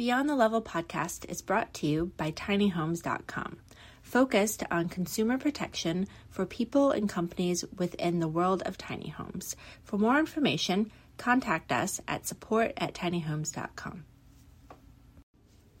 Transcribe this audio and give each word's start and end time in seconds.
Beyond 0.00 0.30
the 0.30 0.34
Level 0.34 0.62
podcast 0.62 1.28
is 1.28 1.42
brought 1.42 1.74
to 1.74 1.86
you 1.86 2.12
by 2.16 2.30
tinyhomes.com, 2.30 3.58
focused 4.00 4.62
on 4.70 4.88
consumer 4.88 5.36
protection 5.36 6.08
for 6.30 6.46
people 6.46 6.90
and 6.90 7.06
companies 7.06 7.66
within 7.76 8.18
the 8.18 8.26
world 8.26 8.62
of 8.64 8.78
tiny 8.78 9.10
homes. 9.10 9.56
For 9.84 9.98
more 9.98 10.18
information, 10.18 10.90
contact 11.18 11.70
us 11.70 12.00
at 12.08 12.26
support 12.26 12.72
at 12.78 12.94
tinyhomes.com. 12.94 14.04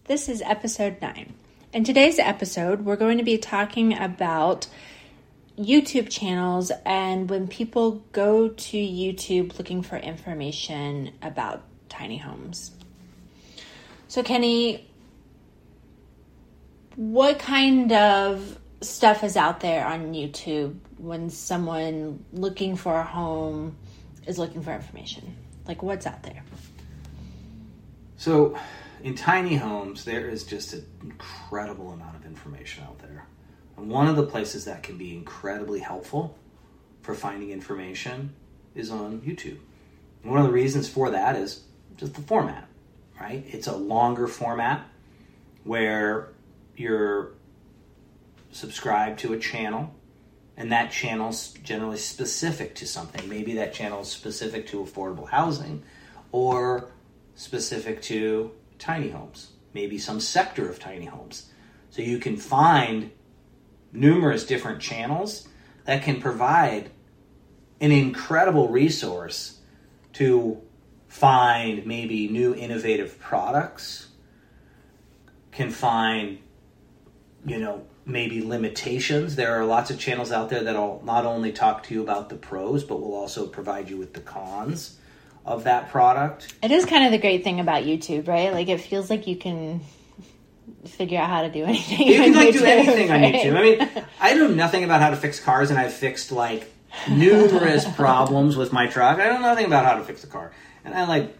This 0.04 0.28
is 0.28 0.42
episode 0.42 0.98
9. 1.00 1.32
In 1.72 1.84
today's 1.84 2.18
episode, 2.18 2.84
we're 2.84 2.96
going 2.96 3.16
to 3.16 3.24
be 3.24 3.38
talking 3.38 3.96
about 3.96 4.66
YouTube 5.58 6.10
channels 6.10 6.70
and 6.84 7.30
when 7.30 7.48
people 7.48 8.04
go 8.12 8.50
to 8.50 8.76
YouTube 8.76 9.56
looking 9.56 9.80
for 9.80 9.96
information 9.96 11.12
about 11.22 11.62
tiny 11.88 12.18
homes. 12.18 12.72
So, 14.10 14.24
Kenny, 14.24 14.90
what 16.96 17.38
kind 17.38 17.92
of 17.92 18.58
stuff 18.80 19.22
is 19.22 19.36
out 19.36 19.60
there 19.60 19.86
on 19.86 20.14
YouTube 20.14 20.74
when 20.98 21.30
someone 21.30 22.24
looking 22.32 22.74
for 22.74 22.96
a 22.96 23.04
home 23.04 23.76
is 24.26 24.36
looking 24.36 24.62
for 24.62 24.74
information? 24.74 25.36
Like, 25.64 25.84
what's 25.84 26.08
out 26.08 26.24
there? 26.24 26.42
So, 28.16 28.58
in 29.04 29.14
tiny 29.14 29.54
homes, 29.54 30.04
there 30.04 30.28
is 30.28 30.42
just 30.42 30.72
an 30.72 30.84
incredible 31.04 31.92
amount 31.92 32.16
of 32.16 32.26
information 32.26 32.82
out 32.82 32.98
there. 32.98 33.26
And 33.76 33.88
one 33.88 34.08
of 34.08 34.16
the 34.16 34.26
places 34.26 34.64
that 34.64 34.82
can 34.82 34.98
be 34.98 35.14
incredibly 35.14 35.78
helpful 35.78 36.36
for 37.02 37.14
finding 37.14 37.50
information 37.52 38.34
is 38.74 38.90
on 38.90 39.20
YouTube. 39.20 39.58
And 40.24 40.32
one 40.32 40.40
of 40.40 40.46
the 40.46 40.52
reasons 40.52 40.88
for 40.88 41.10
that 41.10 41.36
is 41.36 41.60
just 41.96 42.14
the 42.14 42.22
format, 42.22 42.66
right? 43.20 43.44
It's 43.48 43.66
a 43.66 43.76
longer 43.76 44.26
format 44.26 44.86
where 45.64 46.30
you're 46.76 47.32
subscribed 48.50 49.20
to 49.20 49.34
a 49.34 49.38
channel 49.38 49.94
and 50.56 50.72
that 50.72 50.90
channel's 50.90 51.52
generally 51.62 51.98
specific 51.98 52.74
to 52.76 52.86
something. 52.86 53.28
Maybe 53.28 53.54
that 53.54 53.72
channel 53.72 54.00
is 54.00 54.08
specific 54.08 54.66
to 54.68 54.78
affordable 54.84 55.28
housing 55.28 55.82
or 56.32 56.90
specific 57.34 58.02
to 58.02 58.52
tiny 58.78 59.10
homes, 59.10 59.52
maybe 59.72 59.98
some 59.98 60.20
sector 60.20 60.68
of 60.68 60.78
tiny 60.78 61.06
homes. 61.06 61.50
So 61.90 62.02
you 62.02 62.18
can 62.18 62.36
find 62.36 63.10
numerous 63.92 64.44
different 64.44 64.80
channels 64.80 65.48
that 65.84 66.02
can 66.02 66.20
provide 66.20 66.90
an 67.80 67.92
incredible 67.92 68.68
resource 68.68 69.58
to 70.14 70.60
find 71.10 71.84
maybe 71.86 72.28
new 72.28 72.54
innovative 72.54 73.18
products, 73.18 74.06
can 75.50 75.70
find, 75.70 76.38
you 77.44 77.58
know, 77.58 77.84
maybe 78.06 78.40
limitations. 78.42 79.34
There 79.34 79.60
are 79.60 79.64
lots 79.64 79.90
of 79.90 79.98
channels 79.98 80.30
out 80.30 80.48
there 80.50 80.62
that'll 80.62 81.02
not 81.04 81.26
only 81.26 81.50
talk 81.50 81.82
to 81.84 81.94
you 81.94 82.02
about 82.02 82.28
the 82.28 82.36
pros, 82.36 82.84
but 82.84 83.00
will 83.00 83.14
also 83.14 83.48
provide 83.48 83.90
you 83.90 83.96
with 83.96 84.14
the 84.14 84.20
cons 84.20 84.98
of 85.44 85.64
that 85.64 85.90
product. 85.90 86.54
It 86.62 86.70
is 86.70 86.86
kind 86.86 87.04
of 87.04 87.10
the 87.10 87.18
great 87.18 87.42
thing 87.42 87.58
about 87.58 87.82
YouTube, 87.82 88.28
right? 88.28 88.52
Like 88.52 88.68
it 88.68 88.80
feels 88.80 89.10
like 89.10 89.26
you 89.26 89.36
can 89.36 89.80
figure 90.86 91.18
out 91.18 91.28
how 91.28 91.42
to 91.42 91.50
do 91.50 91.64
anything. 91.64 92.06
You 92.06 92.14
can 92.22 92.34
like 92.34 92.54
YouTube, 92.54 92.58
do 92.60 92.64
anything 92.66 93.10
on 93.10 93.20
right? 93.20 93.34
YouTube. 93.34 93.56
I 93.56 93.62
mean, 93.62 94.04
I 94.20 94.34
know 94.34 94.46
nothing 94.46 94.84
about 94.84 95.00
how 95.00 95.10
to 95.10 95.16
fix 95.16 95.40
cars, 95.40 95.70
and 95.70 95.78
I've 95.78 95.92
fixed 95.92 96.30
like 96.30 96.72
numerous 97.10 97.84
problems 97.96 98.56
with 98.56 98.72
my 98.72 98.86
truck. 98.86 99.18
I 99.18 99.26
don't 99.26 99.42
know 99.42 99.48
nothing 99.48 99.66
about 99.66 99.84
how 99.84 99.96
to 99.96 100.04
fix 100.04 100.22
a 100.22 100.28
car, 100.28 100.52
and 100.84 100.94
I 100.94 101.06
like 101.06 101.36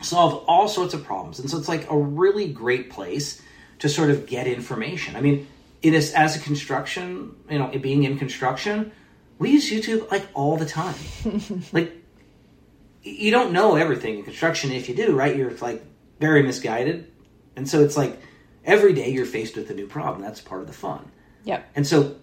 solve 0.00 0.44
all 0.46 0.68
sorts 0.68 0.94
of 0.94 1.04
problems. 1.04 1.38
And 1.38 1.50
so 1.50 1.58
it's 1.58 1.68
like 1.68 1.90
a 1.90 1.96
really 1.96 2.52
great 2.52 2.90
place 2.90 3.42
to 3.78 3.88
sort 3.88 4.10
of 4.10 4.26
get 4.26 4.46
information. 4.46 5.16
I 5.16 5.20
mean, 5.20 5.46
it 5.82 5.94
is 5.94 6.12
as 6.12 6.36
a 6.36 6.40
construction, 6.40 7.36
you 7.50 7.58
know, 7.58 7.70
it 7.70 7.82
being 7.82 8.04
in 8.04 8.18
construction, 8.18 8.92
we 9.38 9.50
use 9.50 9.70
YouTube 9.70 10.10
like 10.10 10.26
all 10.34 10.56
the 10.56 10.66
time. 10.66 10.94
like 11.72 11.92
you 13.02 13.30
don't 13.30 13.52
know 13.52 13.76
everything 13.76 14.18
in 14.18 14.24
construction. 14.24 14.72
If 14.72 14.88
you 14.88 14.94
do, 14.94 15.14
right, 15.14 15.36
you're 15.36 15.52
like 15.58 15.84
very 16.18 16.42
misguided, 16.42 17.10
and 17.54 17.68
so 17.68 17.82
it's 17.82 17.96
like 17.96 18.18
every 18.64 18.92
day 18.92 19.10
you're 19.10 19.26
faced 19.26 19.56
with 19.56 19.70
a 19.70 19.74
new 19.74 19.86
problem. 19.86 20.22
That's 20.22 20.40
part 20.40 20.62
of 20.62 20.66
the 20.66 20.72
fun. 20.72 21.10
Yep. 21.44 21.70
And 21.76 21.86
so 21.86 22.16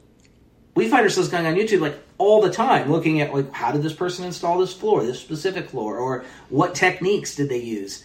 we 0.75 0.89
find 0.89 1.03
ourselves 1.03 1.29
going 1.29 1.45
on 1.45 1.55
YouTube 1.55 1.81
like 1.81 1.97
all 2.23 2.41
the 2.41 2.51
time, 2.51 2.91
looking 2.91 3.21
at 3.21 3.33
like 3.33 3.51
how 3.51 3.71
did 3.71 3.83
this 3.83 3.93
person 3.93 4.25
install 4.25 4.57
this 4.57 4.73
floor, 4.73 5.03
this 5.03 5.19
specific 5.19 5.69
floor, 5.69 5.97
or 5.97 6.25
what 6.49 6.75
techniques 6.75 7.35
did 7.35 7.49
they 7.49 7.61
use? 7.61 8.03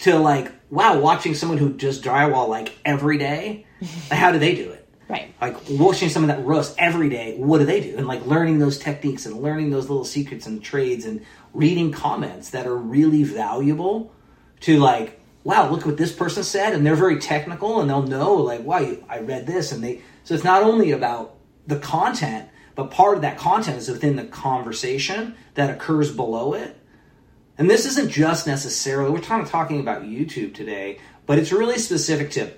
To 0.00 0.18
like, 0.18 0.52
wow, 0.70 0.98
watching 0.98 1.34
someone 1.34 1.58
who 1.58 1.74
just 1.74 2.02
drywall 2.02 2.48
like 2.48 2.76
every 2.84 3.18
day, 3.18 3.66
how 4.10 4.32
do 4.32 4.38
they 4.38 4.54
do 4.54 4.70
it? 4.70 4.88
Right. 5.08 5.34
Like 5.40 5.56
watching 5.68 6.08
someone 6.08 6.28
that 6.28 6.44
roasts 6.44 6.74
every 6.78 7.10
day, 7.10 7.36
what 7.36 7.58
do 7.58 7.66
they 7.66 7.80
do? 7.80 7.96
And 7.98 8.06
like 8.06 8.24
learning 8.24 8.58
those 8.58 8.78
techniques 8.78 9.26
and 9.26 9.42
learning 9.42 9.70
those 9.70 9.88
little 9.88 10.06
secrets 10.06 10.46
and 10.46 10.62
trades 10.62 11.04
and 11.04 11.24
reading 11.52 11.92
comments 11.92 12.50
that 12.50 12.66
are 12.66 12.76
really 12.76 13.22
valuable 13.22 14.12
to 14.60 14.78
like, 14.78 15.20
wow, 15.44 15.68
look 15.68 15.84
what 15.84 15.96
this 15.96 16.12
person 16.12 16.42
said, 16.42 16.72
and 16.72 16.86
they're 16.86 16.94
very 16.94 17.18
technical 17.18 17.80
and 17.80 17.90
they'll 17.90 18.02
know 18.02 18.34
like, 18.34 18.62
wow, 18.62 18.96
I 19.08 19.20
read 19.20 19.46
this, 19.46 19.72
and 19.72 19.84
they. 19.84 20.00
So 20.24 20.34
it's 20.34 20.44
not 20.44 20.62
only 20.62 20.92
about 20.92 21.36
the 21.66 21.78
content, 21.78 22.48
but 22.74 22.90
part 22.90 23.16
of 23.16 23.22
that 23.22 23.38
content 23.38 23.78
is 23.78 23.88
within 23.88 24.16
the 24.16 24.24
conversation 24.24 25.34
that 25.54 25.70
occurs 25.70 26.14
below 26.14 26.54
it. 26.54 26.76
And 27.58 27.68
this 27.68 27.86
isn't 27.86 28.10
just 28.10 28.46
necessarily 28.46 29.10
we're 29.10 29.20
kind 29.20 29.42
of 29.42 29.50
talking 29.50 29.80
about 29.80 30.02
YouTube 30.02 30.54
today, 30.54 30.98
but 31.26 31.38
it's 31.38 31.52
really 31.52 31.78
specific 31.78 32.30
to 32.32 32.50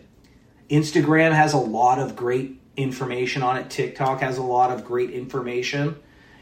Instagram 0.70 1.32
has 1.32 1.53
a 1.53 1.58
lot 1.58 1.98
of 1.98 2.16
great 2.16 2.60
information 2.76 3.42
on 3.42 3.56
it. 3.56 3.70
TikTok 3.70 4.20
has 4.20 4.38
a 4.38 4.42
lot 4.42 4.70
of 4.70 4.84
great 4.84 5.10
information, 5.10 5.97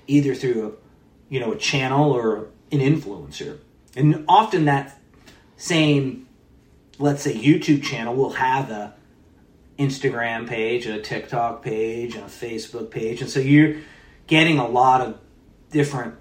either 0.07 0.35
through 0.35 0.69
a, 0.69 1.33
you 1.35 1.41
know 1.41 1.53
a 1.53 1.59
channel 1.59 2.13
or 2.13 2.49
an 2.71 2.79
influencer, 2.79 3.59
and 3.97 4.25
often 4.29 4.67
that 4.67 4.99
same, 5.57 6.29
let's 6.99 7.23
say 7.23 7.35
YouTube 7.35 7.83
channel 7.83 8.15
will 8.15 8.33
have 8.35 8.71
a 8.71 8.95
Instagram 9.83 10.49
page, 10.49 10.87
a 10.87 11.01
TikTok 11.01 11.63
page, 11.63 12.15
and 12.15 12.25
a 12.25 12.29
Facebook 12.29 12.91
page, 12.91 13.21
and 13.21 13.31
so 13.31 13.41
you're 13.41 13.77
getting 14.27 14.59
a 14.59 14.67
lot 14.67 15.01
of 15.01 15.19
different 15.71 16.15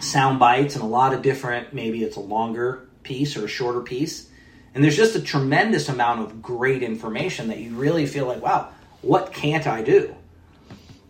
sound 0.00 0.38
bites 0.38 0.74
and 0.74 0.84
a 0.84 0.86
lot 0.86 1.12
of 1.12 1.22
different. 1.22 1.72
Maybe 1.72 2.04
it's 2.04 2.16
a 2.16 2.20
longer 2.20 2.88
piece 3.02 3.36
or 3.36 3.44
a 3.44 3.48
shorter 3.48 3.80
piece 3.80 4.28
and 4.74 4.84
there's 4.84 4.96
just 4.96 5.16
a 5.16 5.20
tremendous 5.20 5.88
amount 5.88 6.20
of 6.20 6.42
great 6.42 6.82
information 6.82 7.48
that 7.48 7.58
you 7.58 7.74
really 7.74 8.06
feel 8.06 8.26
like, 8.26 8.42
wow, 8.42 8.68
what 9.02 9.32
can't 9.32 9.66
I 9.66 9.82
do? 9.82 10.14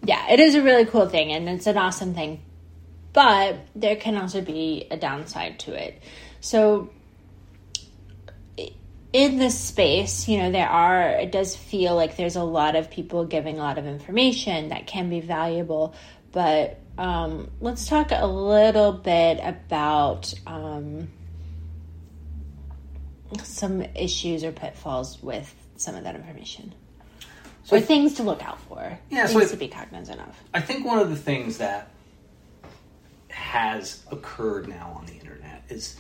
Yeah, 0.03 0.31
it 0.31 0.41
is 0.41 0.55
a 0.55 0.63
really 0.63 0.85
cool 0.85 1.07
thing 1.07 1.33
and 1.33 1.49
it's 1.49 1.67
an 1.67 1.77
awesome 1.77 2.15
thing. 2.15 2.41
But 3.13 3.59
there 3.75 3.97
can 3.97 4.17
also 4.17 4.41
be 4.41 4.87
a 4.91 4.97
downside 4.97 5.59
to 5.61 5.75
it. 5.75 6.03
So 6.41 6.91
in 9.13 9.39
this 9.39 9.59
space, 9.59 10.29
you 10.29 10.39
know, 10.39 10.51
there 10.51 10.69
are 10.69 11.09
it 11.11 11.33
does 11.33 11.57
feel 11.57 11.95
like 11.95 12.17
there's 12.17 12.37
a 12.37 12.43
lot 12.43 12.77
of 12.77 12.91
people 12.91 13.25
giving 13.25 13.59
a 13.59 13.63
lot 13.63 13.79
of 13.79 13.87
information 13.87 14.69
that 14.69 14.87
can 14.87 15.09
be 15.09 15.21
valuable, 15.21 15.95
but 16.33 16.79
um, 16.99 17.51
let's 17.61 17.87
talk 17.87 18.09
a 18.11 18.27
little 18.27 18.93
bit 18.93 19.41
about 19.43 20.35
um, 20.47 21.09
some 23.43 23.83
issues 23.95 24.45
or 24.45 24.53
pitfalls 24.53 25.23
with 25.23 25.55
some 25.77 25.95
of 25.95 26.05
that 26.05 26.15
information. 26.15 26.75
So 27.65 27.77
or 27.77 27.81
things 27.81 28.15
to 28.15 28.23
look 28.23 28.43
out 28.43 28.61
for. 28.63 28.99
Yeah, 29.11 29.27
so 29.27 29.39
things 29.39 29.51
I- 29.51 29.55
to 29.55 29.57
be 29.59 29.69
cognizant 29.69 30.21
of. 30.21 30.35
I 30.53 30.61
think 30.61 30.85
one 30.85 30.99
of 30.99 31.11
the 31.11 31.17
things 31.17 31.59
that 31.59 31.91
has 33.29 34.03
occurred 34.11 34.69
now 34.69 34.97
on 34.99 35.07
the 35.07 35.13
internet 35.15 35.63
is, 35.69 35.97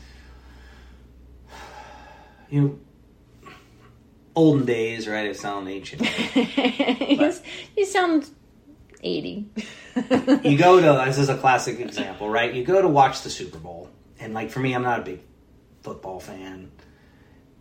you 2.51 2.61
know, 2.61 2.79
olden 4.39 4.65
days, 4.65 5.09
right? 5.09 5.27
It 5.27 5.37
sounds 5.47 5.69
ancient. 5.69 6.03
you, 6.37 7.33
you 7.77 7.85
sound 7.85 8.31
80. 9.03 9.47
you 10.45 10.59
go 10.59 10.81
to 10.81 11.05
this 11.07 11.19
is 11.19 11.29
a 11.29 11.37
classic 11.37 11.81
example, 11.81 12.29
right? 12.29 12.55
You 12.55 12.65
go 12.65 12.81
to 12.81 12.89
watch 12.89 13.23
the 13.23 13.31
Super 13.31 13.59
Bowl, 13.59 13.91
and 14.21 14.35
like 14.35 14.51
for 14.51 14.61
me, 14.61 14.75
I'm 14.75 14.83
not 14.83 15.01
a 15.01 15.03
big 15.03 15.21
football 15.83 16.21
fan, 16.21 16.71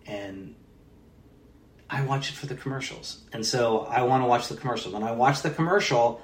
and 0.06 0.56
I 1.90 2.04
watch 2.04 2.30
it 2.30 2.36
for 2.36 2.46
the 2.46 2.56
commercials, 2.56 3.24
and 3.34 3.46
so 3.46 3.86
I 3.86 4.04
want 4.04 4.24
to 4.24 4.28
watch 4.28 4.48
the 4.48 4.56
commercial. 4.56 4.92
When 4.92 5.04
I 5.04 5.12
watch 5.12 5.42
the 5.42 5.50
commercial, 5.50 6.22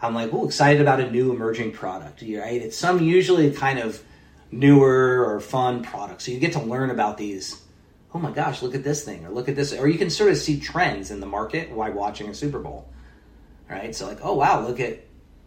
I'm 0.00 0.14
like, 0.14 0.32
oh, 0.32 0.46
excited 0.46 0.80
about 0.80 1.00
a 1.00 1.10
new 1.10 1.32
emerging 1.32 1.72
product, 1.72 2.22
right? 2.22 2.62
It's 2.62 2.76
some 2.76 3.02
usually 3.02 3.50
kind 3.50 3.78
of 3.80 4.02
newer 4.50 5.24
or 5.28 5.40
fun 5.40 5.82
product, 5.82 6.22
so 6.22 6.30
you 6.30 6.38
get 6.38 6.52
to 6.52 6.60
learn 6.60 6.90
about 6.90 7.18
these. 7.18 7.62
Oh 8.14 8.18
my 8.18 8.30
gosh, 8.30 8.62
look 8.62 8.74
at 8.74 8.84
this 8.84 9.04
thing, 9.04 9.26
or 9.26 9.30
look 9.30 9.48
at 9.48 9.56
this, 9.56 9.72
or 9.72 9.86
you 9.86 9.98
can 9.98 10.10
sort 10.10 10.30
of 10.30 10.38
see 10.38 10.58
trends 10.58 11.10
in 11.10 11.20
the 11.20 11.26
market 11.26 11.70
while 11.70 11.92
watching 11.92 12.28
a 12.28 12.34
Super 12.34 12.58
Bowl 12.58 12.88
right? 13.68 13.94
So 13.94 14.06
like, 14.06 14.20
oh 14.22 14.34
wow, 14.34 14.66
look 14.66 14.80
at 14.80 15.04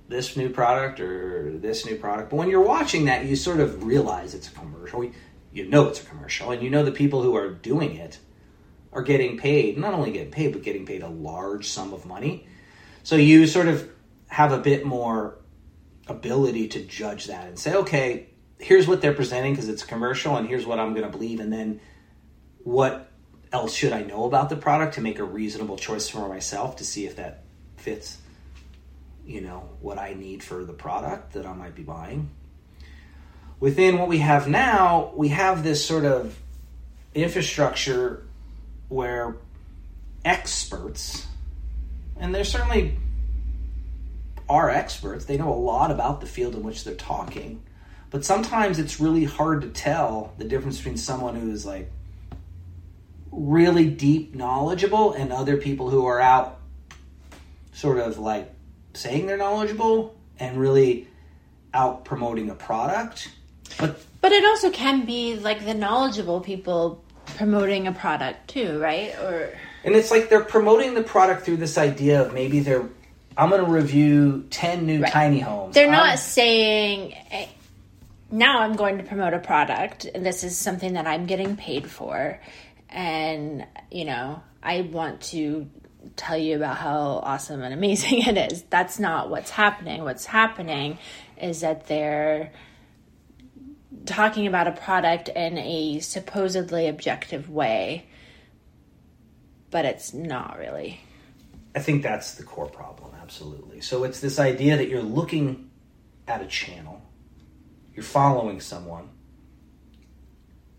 this 0.07 0.35
new 0.35 0.49
product 0.49 0.99
or 0.99 1.57
this 1.57 1.85
new 1.85 1.95
product. 1.95 2.29
But 2.29 2.37
when 2.37 2.49
you're 2.49 2.61
watching 2.61 3.05
that, 3.05 3.25
you 3.25 3.35
sort 3.35 3.59
of 3.59 3.83
realize 3.83 4.33
it's 4.33 4.47
a 4.47 4.51
commercial. 4.51 5.09
you 5.51 5.67
know 5.67 5.87
it's 5.87 6.01
a 6.01 6.05
commercial, 6.05 6.51
and 6.51 6.61
you 6.61 6.69
know 6.69 6.83
the 6.83 6.91
people 6.91 7.21
who 7.21 7.35
are 7.35 7.49
doing 7.49 7.95
it 7.95 8.19
are 8.93 9.01
getting 9.01 9.37
paid, 9.37 9.77
not 9.77 9.93
only 9.93 10.11
getting 10.11 10.31
paid, 10.31 10.53
but 10.53 10.63
getting 10.63 10.85
paid 10.85 11.01
a 11.01 11.07
large 11.07 11.67
sum 11.67 11.93
of 11.93 12.05
money. 12.05 12.47
So 13.03 13.15
you 13.15 13.47
sort 13.47 13.67
of 13.67 13.89
have 14.27 14.51
a 14.51 14.57
bit 14.57 14.85
more 14.85 15.37
ability 16.07 16.67
to 16.69 16.83
judge 16.83 17.27
that 17.27 17.47
and 17.47 17.57
say, 17.57 17.73
okay, 17.75 18.27
here's 18.59 18.87
what 18.87 19.01
they're 19.01 19.13
presenting 19.13 19.53
because 19.53 19.69
it's 19.69 19.83
commercial, 19.83 20.35
and 20.35 20.47
here's 20.47 20.65
what 20.65 20.79
I'm 20.79 20.93
going 20.93 21.09
to 21.09 21.17
believe, 21.17 21.39
and 21.39 21.51
then 21.51 21.79
what 22.63 23.09
else 23.51 23.73
should 23.73 23.93
I 23.93 24.03
know 24.03 24.25
about 24.25 24.49
the 24.49 24.55
product 24.55 24.95
to 24.95 25.01
make 25.01 25.19
a 25.19 25.23
reasonable 25.23 25.77
choice 25.77 26.07
for 26.07 26.27
myself 26.27 26.77
to 26.77 26.85
see 26.85 27.05
if 27.05 27.17
that 27.17 27.43
fits, 27.77 28.17
you 29.25 29.41
know, 29.41 29.69
what 29.81 29.97
I 29.97 30.13
need 30.13 30.43
for 30.43 30.63
the 30.63 30.73
product 30.73 31.33
that 31.33 31.45
I 31.45 31.53
might 31.53 31.75
be 31.75 31.83
buying. 31.83 32.29
Within 33.59 33.97
what 33.97 34.07
we 34.07 34.19
have 34.19 34.47
now, 34.47 35.11
we 35.15 35.29
have 35.29 35.63
this 35.63 35.85
sort 35.85 36.05
of 36.05 36.39
infrastructure 37.13 38.25
where 38.89 39.37
experts, 40.23 41.27
and 42.17 42.33
there 42.33 42.43
certainly 42.43 42.97
are 44.49 44.69
experts, 44.69 45.25
they 45.25 45.37
know 45.37 45.53
a 45.53 45.55
lot 45.55 45.91
about 45.91 46.21
the 46.21 46.27
field 46.27 46.55
in 46.55 46.63
which 46.63 46.83
they're 46.83 46.95
talking, 46.95 47.61
but 48.09 48.25
sometimes 48.25 48.79
it's 48.79 48.99
really 48.99 49.23
hard 49.23 49.61
to 49.61 49.69
tell 49.69 50.33
the 50.37 50.43
difference 50.43 50.77
between 50.77 50.97
someone 50.97 51.35
who 51.35 51.51
is 51.51 51.65
like 51.65 51.89
really 53.31 53.89
deep 53.89 54.35
knowledgeable 54.35 55.13
and 55.13 55.31
other 55.31 55.57
people 55.57 55.89
who 55.89 56.05
are 56.05 56.19
out 56.19 56.59
sort 57.73 57.97
of 57.97 58.19
like 58.19 58.53
saying 58.93 59.25
they're 59.25 59.37
knowledgeable 59.37 60.15
and 60.39 60.57
really 60.57 61.07
out 61.73 62.03
promoting 62.05 62.49
a 62.49 62.55
product. 62.55 63.31
But 63.79 63.99
but 64.19 64.31
it 64.31 64.43
also 64.45 64.69
can 64.69 65.05
be 65.05 65.35
like 65.37 65.65
the 65.65 65.73
knowledgeable 65.73 66.41
people 66.41 67.03
promoting 67.37 67.87
a 67.87 67.91
product 67.91 68.49
too, 68.49 68.79
right? 68.79 69.15
Or 69.19 69.57
and 69.83 69.95
it's 69.95 70.11
like 70.11 70.29
they're 70.29 70.43
promoting 70.43 70.93
the 70.93 71.03
product 71.03 71.43
through 71.43 71.57
this 71.57 71.77
idea 71.77 72.21
of 72.21 72.33
maybe 72.33 72.59
they're 72.59 72.87
I'm 73.37 73.49
going 73.49 73.63
to 73.63 73.71
review 73.71 74.45
10 74.49 74.85
new 74.85 75.01
right. 75.01 75.11
tiny 75.11 75.39
homes. 75.39 75.73
They're 75.73 75.89
not 75.89 76.11
I'm, 76.11 76.17
saying 76.17 77.15
now 78.29 78.59
I'm 78.61 78.75
going 78.75 78.97
to 78.97 79.03
promote 79.03 79.33
a 79.33 79.39
product 79.39 80.05
and 80.05 80.25
this 80.25 80.43
is 80.43 80.57
something 80.57 80.93
that 80.93 81.07
I'm 81.07 81.25
getting 81.25 81.55
paid 81.55 81.89
for 81.89 82.39
and 82.91 83.65
you 83.89 84.05
know 84.05 84.41
i 84.61 84.81
want 84.81 85.21
to 85.21 85.69
tell 86.15 86.37
you 86.37 86.55
about 86.55 86.77
how 86.77 87.21
awesome 87.23 87.61
and 87.61 87.73
amazing 87.73 88.21
it 88.27 88.51
is. 88.51 88.63
That's 88.63 88.99
not 88.99 89.29
what's 89.29 89.51
happening. 89.51 90.03
What's 90.03 90.25
happening 90.25 90.97
is 91.39 91.61
that 91.61 91.87
they're 91.87 92.51
talking 94.05 94.47
about 94.47 94.67
a 94.67 94.71
product 94.71 95.29
in 95.29 95.57
a 95.59 95.99
supposedly 95.99 96.87
objective 96.87 97.49
way 97.49 98.07
but 99.69 99.85
it's 99.85 100.13
not 100.13 100.57
really. 100.57 100.99
I 101.73 101.79
think 101.79 102.03
that's 102.03 102.35
the 102.35 102.43
core 102.43 102.67
problem 102.67 103.13
absolutely. 103.21 103.79
So 103.79 104.03
it's 104.03 104.19
this 104.19 104.37
idea 104.37 104.75
that 104.75 104.89
you're 104.89 105.01
looking 105.01 105.69
at 106.27 106.41
a 106.41 106.45
channel 106.45 107.01
you're 107.93 108.03
following 108.03 108.59
someone 108.61 109.09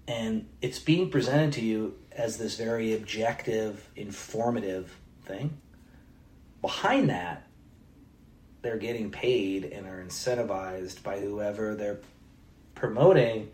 and 0.08 0.48
it's 0.60 0.78
being 0.78 1.10
presented 1.10 1.52
to 1.52 1.60
you 1.60 1.94
as 2.16 2.38
this 2.38 2.56
very 2.56 2.94
objective, 2.94 3.88
informative 3.96 4.94
thing. 5.24 5.58
Behind 6.60 7.10
that, 7.10 7.46
they're 8.62 8.78
getting 8.78 9.10
paid 9.10 9.64
and 9.64 9.86
are 9.86 10.02
incentivized 10.02 11.02
by 11.02 11.18
whoever 11.18 11.74
they're 11.74 12.00
promoting, 12.74 13.50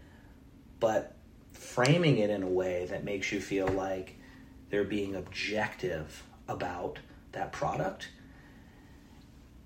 but 0.81 1.17
framing 1.53 2.19
it 2.19 2.31
in 2.31 2.43
a 2.43 2.49
way 2.49 2.87
that 2.91 3.05
makes 3.05 3.33
you 3.33 3.41
feel 3.41 3.67
like 3.67 4.17
they're 4.71 4.85
being 4.85 5.17
objective 5.17 6.23
about 6.47 6.99
that 7.33 7.53
product. 7.53 8.09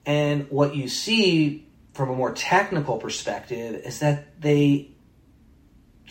And 0.07 0.49
what 0.51 0.75
you 0.77 0.89
see 0.89 1.67
from 1.93 2.11
a 2.11 2.15
more 2.15 2.33
technical 2.33 2.99
perspective 2.99 3.75
is 3.85 3.99
that 3.99 4.41
they 4.41 4.92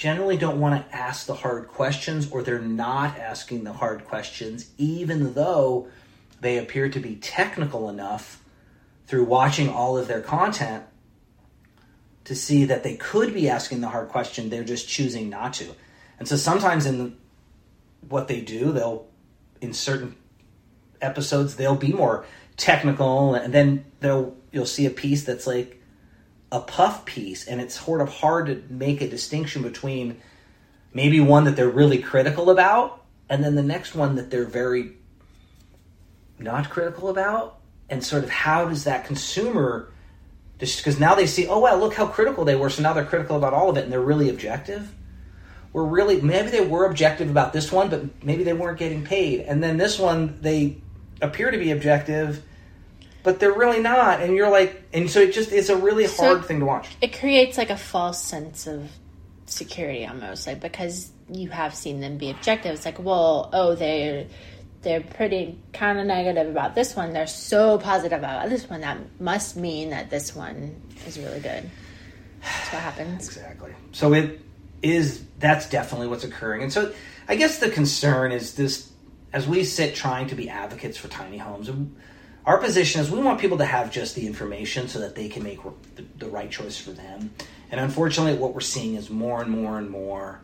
generally 0.01 0.35
don't 0.35 0.59
want 0.59 0.89
to 0.89 0.95
ask 0.95 1.27
the 1.27 1.35
hard 1.35 1.67
questions 1.67 2.31
or 2.31 2.41
they're 2.41 2.57
not 2.57 3.19
asking 3.19 3.63
the 3.63 3.71
hard 3.71 4.03
questions, 4.03 4.71
even 4.79 5.35
though 5.35 5.87
they 6.39 6.57
appear 6.57 6.89
to 6.89 6.99
be 6.99 7.15
technical 7.17 7.87
enough 7.87 8.43
through 9.05 9.23
watching 9.23 9.69
all 9.69 9.99
of 9.99 10.07
their 10.07 10.21
content 10.21 10.83
to 12.23 12.33
see 12.33 12.65
that 12.65 12.81
they 12.81 12.95
could 12.95 13.31
be 13.31 13.47
asking 13.47 13.81
the 13.81 13.89
hard 13.89 14.09
question, 14.09 14.49
they're 14.49 14.63
just 14.63 14.89
choosing 14.89 15.29
not 15.29 15.53
to. 15.53 15.67
And 16.17 16.27
so 16.27 16.35
sometimes 16.35 16.87
in 16.87 17.15
what 18.09 18.27
they 18.27 18.41
do, 18.41 18.71
they'll, 18.71 19.05
in 19.61 19.71
certain 19.71 20.15
episodes, 20.99 21.57
they'll 21.57 21.75
be 21.75 21.93
more 21.93 22.25
technical 22.57 23.35
and 23.35 23.53
then 23.53 23.85
they'll, 23.99 24.35
you'll 24.51 24.65
see 24.65 24.87
a 24.87 24.89
piece 24.89 25.25
that's 25.25 25.45
like, 25.45 25.79
a 26.51 26.59
puff 26.59 27.05
piece, 27.05 27.47
and 27.47 27.61
it's 27.61 27.79
sort 27.79 28.01
of 28.01 28.09
hard 28.09 28.47
to 28.47 28.63
make 28.69 29.01
a 29.01 29.07
distinction 29.07 29.61
between 29.61 30.21
maybe 30.93 31.19
one 31.19 31.45
that 31.45 31.55
they're 31.55 31.69
really 31.69 31.99
critical 31.99 32.49
about 32.49 33.01
and 33.31 33.41
then 33.43 33.55
the 33.55 33.63
next 33.63 33.95
one 33.95 34.15
that 34.15 34.29
they're 34.29 34.45
very 34.45 34.91
not 36.37 36.69
critical 36.69 37.09
about. 37.09 37.59
And 37.89 38.03
sort 38.03 38.23
of 38.23 38.29
how 38.29 38.67
does 38.67 38.83
that 38.83 39.05
consumer 39.05 39.91
just 40.59 40.77
because 40.77 40.99
now 40.99 41.15
they 41.15 41.25
see 41.25 41.47
oh 41.47 41.59
wow 41.59 41.75
look 41.75 41.93
how 41.93 42.05
critical 42.05 42.45
they 42.45 42.55
were 42.55 42.69
so 42.69 42.83
now 42.83 42.93
they're 42.93 43.03
critical 43.03 43.35
about 43.35 43.53
all 43.53 43.69
of 43.69 43.77
it 43.77 43.83
and 43.83 43.91
they're 43.91 44.01
really 44.01 44.29
objective. 44.29 44.93
We're 45.73 45.85
really 45.85 46.21
maybe 46.21 46.49
they 46.49 46.61
were 46.61 46.85
objective 46.85 47.29
about 47.29 47.53
this 47.53 47.71
one 47.71 47.89
but 47.89 48.23
maybe 48.23 48.43
they 48.43 48.53
weren't 48.53 48.77
getting 48.77 49.03
paid. 49.03 49.41
And 49.41 49.63
then 49.63 49.77
this 49.77 49.97
one 49.97 50.37
they 50.41 50.77
appear 51.21 51.51
to 51.51 51.57
be 51.57 51.71
objective 51.71 52.43
but 53.23 53.39
they're 53.39 53.53
really 53.53 53.81
not. 53.81 54.21
And 54.21 54.35
you're 54.35 54.49
like, 54.49 54.83
and 54.93 55.09
so 55.09 55.19
it 55.19 55.33
just 55.33 55.51
it's 55.51 55.69
a 55.69 55.75
really 55.75 56.07
so 56.07 56.23
hard 56.23 56.45
thing 56.45 56.59
to 56.59 56.65
watch. 56.65 56.89
It 57.01 57.17
creates 57.17 57.57
like 57.57 57.69
a 57.69 57.77
false 57.77 58.21
sense 58.21 58.67
of 58.67 58.89
security 59.45 60.05
almost, 60.05 60.47
like 60.47 60.59
because 60.59 61.11
you 61.29 61.49
have 61.49 61.75
seen 61.75 61.99
them 61.99 62.17
be 62.17 62.31
objective. 62.31 62.73
It's 62.73 62.85
like, 62.85 62.99
well, 62.99 63.49
oh, 63.53 63.75
they're 63.75 64.27
they're 64.81 65.01
pretty 65.01 65.59
kind 65.73 65.99
of 65.99 66.07
negative 66.07 66.49
about 66.49 66.73
this 66.73 66.95
one. 66.95 67.13
They're 67.13 67.27
so 67.27 67.77
positive 67.77 68.19
about 68.19 68.49
this 68.49 68.69
one. 68.69 68.81
That 68.81 68.97
must 69.19 69.55
mean 69.55 69.91
that 69.91 70.09
this 70.09 70.35
one 70.35 70.81
is 71.05 71.19
really 71.19 71.39
good. 71.39 71.69
That's 72.41 72.73
what 72.73 72.81
happens. 72.81 73.27
exactly. 73.27 73.73
So 73.91 74.13
it 74.13 74.41
is. 74.81 75.23
That's 75.39 75.69
definitely 75.69 76.07
what's 76.07 76.23
occurring. 76.23 76.63
And 76.63 76.73
so 76.73 76.91
I 77.27 77.35
guess 77.35 77.59
the 77.59 77.69
concern 77.69 78.31
is 78.31 78.55
this: 78.55 78.91
as 79.31 79.47
we 79.47 79.63
sit 79.63 79.93
trying 79.93 80.27
to 80.27 80.35
be 80.35 80.49
advocates 80.49 80.97
for 80.97 81.07
tiny 81.07 81.37
homes 81.37 81.69
our 82.45 82.57
position 82.57 83.01
is 83.01 83.11
we 83.11 83.19
want 83.19 83.39
people 83.39 83.57
to 83.59 83.65
have 83.65 83.91
just 83.91 84.15
the 84.15 84.25
information 84.25 84.87
so 84.87 84.99
that 84.99 85.15
they 85.15 85.29
can 85.29 85.43
make 85.43 85.59
the, 86.17 86.27
right 86.27 86.49
choice 86.49 86.79
for 86.79 86.91
them. 86.91 87.31
And 87.69 87.79
unfortunately, 87.79 88.39
what 88.39 88.53
we're 88.53 88.61
seeing 88.61 88.95
is 88.95 89.09
more 89.09 89.41
and 89.41 89.51
more 89.51 89.77
and 89.77 89.89
more 89.89 90.41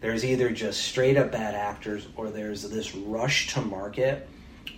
there's 0.00 0.24
either 0.24 0.50
just 0.50 0.82
straight 0.82 1.16
up 1.16 1.32
bad 1.32 1.54
actors 1.54 2.06
or 2.16 2.30
there's 2.30 2.62
this 2.62 2.94
rush 2.94 3.52
to 3.54 3.60
market 3.60 4.28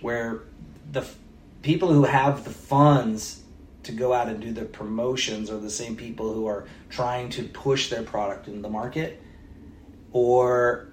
where 0.01 0.43
the 0.91 1.01
f- 1.01 1.15
people 1.61 1.91
who 1.93 2.03
have 2.03 2.43
the 2.43 2.49
funds 2.49 3.43
to 3.83 3.91
go 3.91 4.13
out 4.13 4.27
and 4.27 4.41
do 4.41 4.51
the 4.51 4.65
promotions 4.65 5.49
are 5.49 5.59
the 5.59 5.69
same 5.69 5.95
people 5.95 6.33
who 6.33 6.47
are 6.47 6.67
trying 6.89 7.29
to 7.29 7.43
push 7.43 7.89
their 7.89 8.03
product 8.03 8.47
in 8.47 8.61
the 8.61 8.69
market 8.69 9.21
or 10.11 10.89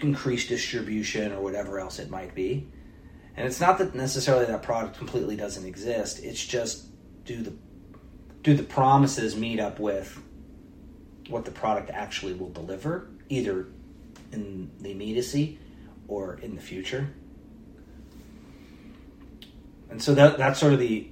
increase 0.00 0.46
distribution 0.48 1.32
or 1.32 1.40
whatever 1.40 1.78
else 1.78 1.98
it 1.98 2.10
might 2.10 2.34
be. 2.34 2.66
And 3.36 3.46
it's 3.46 3.60
not 3.60 3.78
that 3.78 3.94
necessarily 3.94 4.46
that 4.46 4.62
product 4.62 4.96
completely 4.96 5.36
doesn't 5.36 5.66
exist. 5.66 6.22
It's 6.22 6.44
just 6.44 6.86
do 7.24 7.42
the 7.42 7.52
do 8.42 8.54
the 8.54 8.62
promises 8.62 9.34
meet 9.36 9.58
up 9.58 9.80
with 9.80 10.20
what 11.28 11.44
the 11.44 11.50
product 11.50 11.90
actually 11.90 12.34
will 12.34 12.50
deliver, 12.50 13.08
either 13.28 13.66
in 14.30 14.70
the 14.80 14.90
immediacy 14.90 15.58
or 16.06 16.38
in 16.42 16.54
the 16.54 16.60
future. 16.60 17.08
And 19.90 20.02
so 20.02 20.14
that 20.14 20.38
that's 20.38 20.60
sort 20.60 20.74
of 20.74 20.78
the 20.78 21.08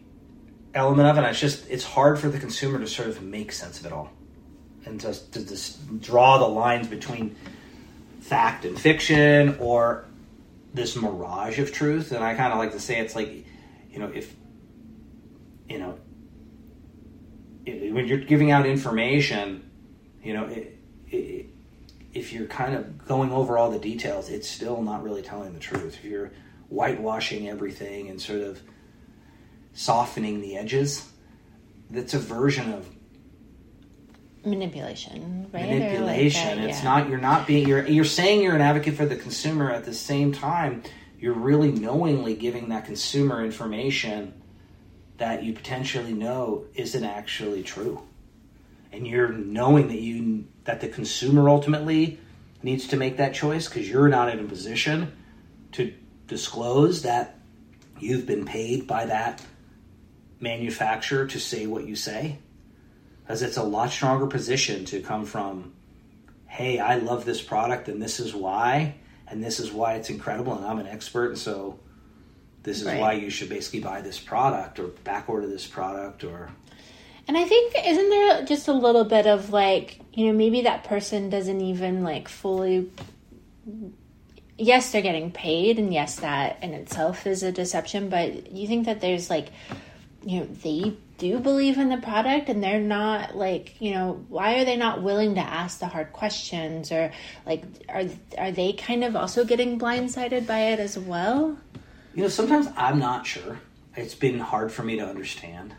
element 0.75 1.09
of 1.09 1.19
it. 1.19 1.29
It's 1.29 1.41
just 1.41 1.69
it's 1.69 1.85
hard 1.85 2.19
for 2.19 2.29
the 2.29 2.39
consumer 2.39 2.79
to 2.79 2.87
sort 2.87 3.09
of 3.09 3.23
make 3.23 3.53
sense 3.53 3.81
of 3.81 3.87
it 3.87 3.93
all, 3.93 4.11
and 4.85 5.01
just 5.01 5.33
to 5.33 5.45
just 5.45 6.01
draw 6.01 6.39
the 6.39 6.49
lines 6.49 6.87
between 6.87 7.37
fact 8.21 8.65
and 8.65 8.79
fiction, 8.79 9.57
or 9.59 10.05
this 10.75 10.97
mirage 10.97 11.59
of 11.59 11.73
truth, 11.73 12.13
and 12.13 12.25
I 12.25 12.35
kind 12.35 12.53
of 12.53 12.59
like 12.59 12.73
to 12.73 12.81
say 12.81 12.99
it's 12.99 13.15
like, 13.15 13.47
you 13.91 13.99
know, 13.99 14.11
if 14.15 14.35
you 15.69 15.79
know, 15.79 15.99
when 17.65 18.07
you're 18.07 18.19
giving 18.19 18.51
out 18.51 18.67
information, 18.67 19.71
you 20.23 20.35
know, 20.35 20.47
it, 20.47 20.79
it, 21.09 21.47
if 22.13 22.33
you're 22.33 22.47
kind 22.47 22.75
of 22.75 23.07
going 23.07 23.33
over 23.33 23.57
all 23.57 23.71
the 23.71 23.79
details, 23.79 24.29
it's 24.29 24.49
still 24.49 24.83
not 24.83 25.03
really 25.03 25.23
telling 25.23 25.55
the 25.55 25.61
truth. 25.61 25.97
If 25.97 26.05
you're 26.05 26.33
whitewashing 26.69 27.49
everything 27.49 28.09
and 28.09 28.21
sort 28.21 28.41
of 28.41 28.61
softening 29.73 30.41
the 30.41 30.57
edges, 30.57 31.09
that's 31.91 32.15
a 32.15 32.19
version 32.19 32.73
of 32.73 32.89
manipulation, 34.45 35.49
right? 35.53 35.69
manipulation. 35.69 36.59
Like, 36.59 36.69
it's 36.69 36.79
yeah. 36.79 36.85
not 36.85 37.09
you're 37.09 37.19
not 37.19 37.47
being 37.47 37.69
you're 37.69 37.87
you're 37.87 38.05
saying 38.05 38.43
you're 38.43 38.55
an 38.55 38.61
advocate 38.61 38.95
for 38.95 39.07
the 39.07 39.17
consumer 39.17 39.71
at 39.71 39.85
the 39.85 39.95
same 39.95 40.33
time 40.33 40.83
you're 41.23 41.33
really 41.33 41.71
knowingly 41.71 42.35
giving 42.35 42.71
that 42.71 42.85
consumer 42.85 43.45
information 43.45 44.35
that 45.19 45.45
you 45.45 45.53
potentially 45.53 46.13
know 46.13 46.65
isn't 46.75 47.05
actually 47.05 47.63
true. 47.63 48.03
And 48.91 49.07
you're 49.07 49.29
knowing 49.29 49.87
that 49.87 50.01
you 50.01 50.49
that 50.65 50.81
the 50.81 50.89
consumer 50.89 51.49
ultimately 51.49 52.19
needs 52.61 52.89
to 52.89 52.97
make 52.97 53.19
that 53.19 53.35
choice 53.35 53.69
because 53.69 53.89
you're 53.89 54.09
not 54.09 54.31
in 54.31 54.41
a 54.41 54.45
position 54.45 55.13
to 55.73 55.95
disclose 56.27 57.03
that 57.03 57.39
you've 58.01 58.27
been 58.27 58.45
paid 58.45 58.89
by 58.89 59.07
that 59.07 59.41
manufacturer 60.41 61.29
to 61.29 61.39
say 61.39 61.69
what 61.69 61.87
you 61.87 61.95
say 61.95 62.39
because 63.23 63.43
it's 63.43 63.57
a 63.57 63.63
lot 63.63 63.91
stronger 63.91 64.27
position 64.27 64.85
to 64.85 65.01
come 65.01 65.25
from 65.25 65.73
hey 66.47 66.79
i 66.79 66.97
love 66.97 67.25
this 67.25 67.41
product 67.41 67.89
and 67.89 68.01
this 68.03 68.21
is 68.21 68.35
why 68.35 68.95
and 69.29 69.43
this 69.43 69.59
is 69.61 69.73
why 69.73 69.95
it's 69.95 70.11
incredible 70.11 70.55
and 70.57 70.65
i'm 70.65 70.79
an 70.79 70.87
expert 70.87 71.29
and 71.29 71.39
so 71.39 71.79
this 72.63 72.81
is 72.81 72.87
Right. 72.87 73.01
why 73.01 73.13
you 73.15 73.29
should 73.31 73.49
basically 73.49 73.81
buy 73.81 74.01
this 74.03 74.21
product 74.21 74.79
or 74.79 74.89
back 74.89 75.29
order 75.29 75.47
this 75.49 75.67
product 75.67 76.23
or 76.23 76.51
And 77.27 77.37
I 77.37 77.45
think 77.45 77.75
isn't 77.85 78.11
there 78.11 78.45
just 78.45 78.69
a 78.69 78.73
little 78.73 79.05
bit 79.05 79.27
of 79.27 79.51
like, 79.51 80.01
you 80.13 80.27
know, 80.27 80.33
maybe 80.33 80.63
that 80.63 80.85
person 80.85 81.29
doesn't 81.31 81.61
even 81.61 82.05
like 82.05 82.29
fully 82.29 82.89
yes, 84.59 84.93
they're 84.93 85.03
getting 85.03 85.31
paid 85.33 85.79
and 85.79 85.93
yes 85.93 86.17
that 86.17 86.59
in 86.63 86.73
itself 86.75 87.27
is 87.27 87.43
a 87.43 87.51
deception, 87.51 88.09
but 88.09 88.53
you 88.53 88.67
think 88.69 88.87
that 88.87 89.01
there's 89.01 89.29
like 89.31 89.49
you 90.25 90.41
know, 90.41 90.47
they 90.63 90.95
do 91.23 91.39
believe 91.39 91.79
in 91.79 91.89
the 91.89 91.99
product 91.99 92.49
and 92.49 92.61
they're 92.61 92.81
not 92.81 93.37
like, 93.37 93.81
you 93.81 93.93
know, 93.93 94.25
why 94.29 94.57
are 94.57 94.65
they 94.65 94.77
not 94.77 95.05
willing 95.05 95.37
to 95.37 95.41
ask 95.41 95.79
the 95.79 95.87
hard 95.87 96.13
questions 96.13 96.91
or 96.91 97.13
like 97.47 97.63
are 97.89 98.03
are 98.37 98.51
they 98.51 98.73
kind 98.73 99.05
of 99.05 99.15
also 99.15 99.45
getting 99.45 99.79
blindsided 99.79 100.49
by 100.49 100.59
it 100.73 100.81
as 100.81 100.99
well? 100.99 101.57
You 102.15 102.25
know, 102.25 102.29
sometimes 102.29 102.67
I'm 102.77 102.99
not 102.99 103.25
sure. 103.25 103.61
It's 103.95 104.17
been 104.17 104.41
hard 104.41 104.73
for 104.73 104.83
me 104.83 104.97
to 104.97 105.07
understand 105.07 105.77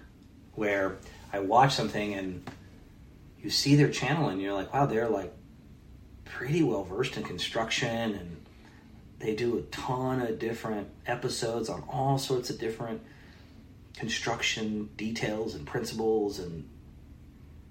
where 0.56 0.96
I 1.34 1.40
watch 1.40 1.74
something 1.74 2.14
and 2.14 2.50
you 3.42 3.50
see 3.50 3.76
their 3.76 3.90
channel 3.90 4.30
and 4.30 4.42
you're 4.42 4.54
like, 4.54 4.74
wow, 4.74 4.86
they're 4.86 5.10
like 5.10 5.34
pretty 6.24 6.64
well 6.64 6.86
versed 6.86 7.18
in 7.18 7.24
construction 7.24 8.16
and 8.16 8.46
they 9.20 9.36
do 9.36 9.58
a 9.58 9.62
ton 9.64 10.22
of 10.22 10.40
different 10.40 10.88
episodes 11.06 11.68
on 11.68 11.84
all 11.90 12.18
sorts 12.18 12.50
of 12.50 12.60
different 12.60 13.02
construction 13.98 14.90
details 14.96 15.56
and 15.56 15.68
principles 15.68 16.40
and 16.40 16.70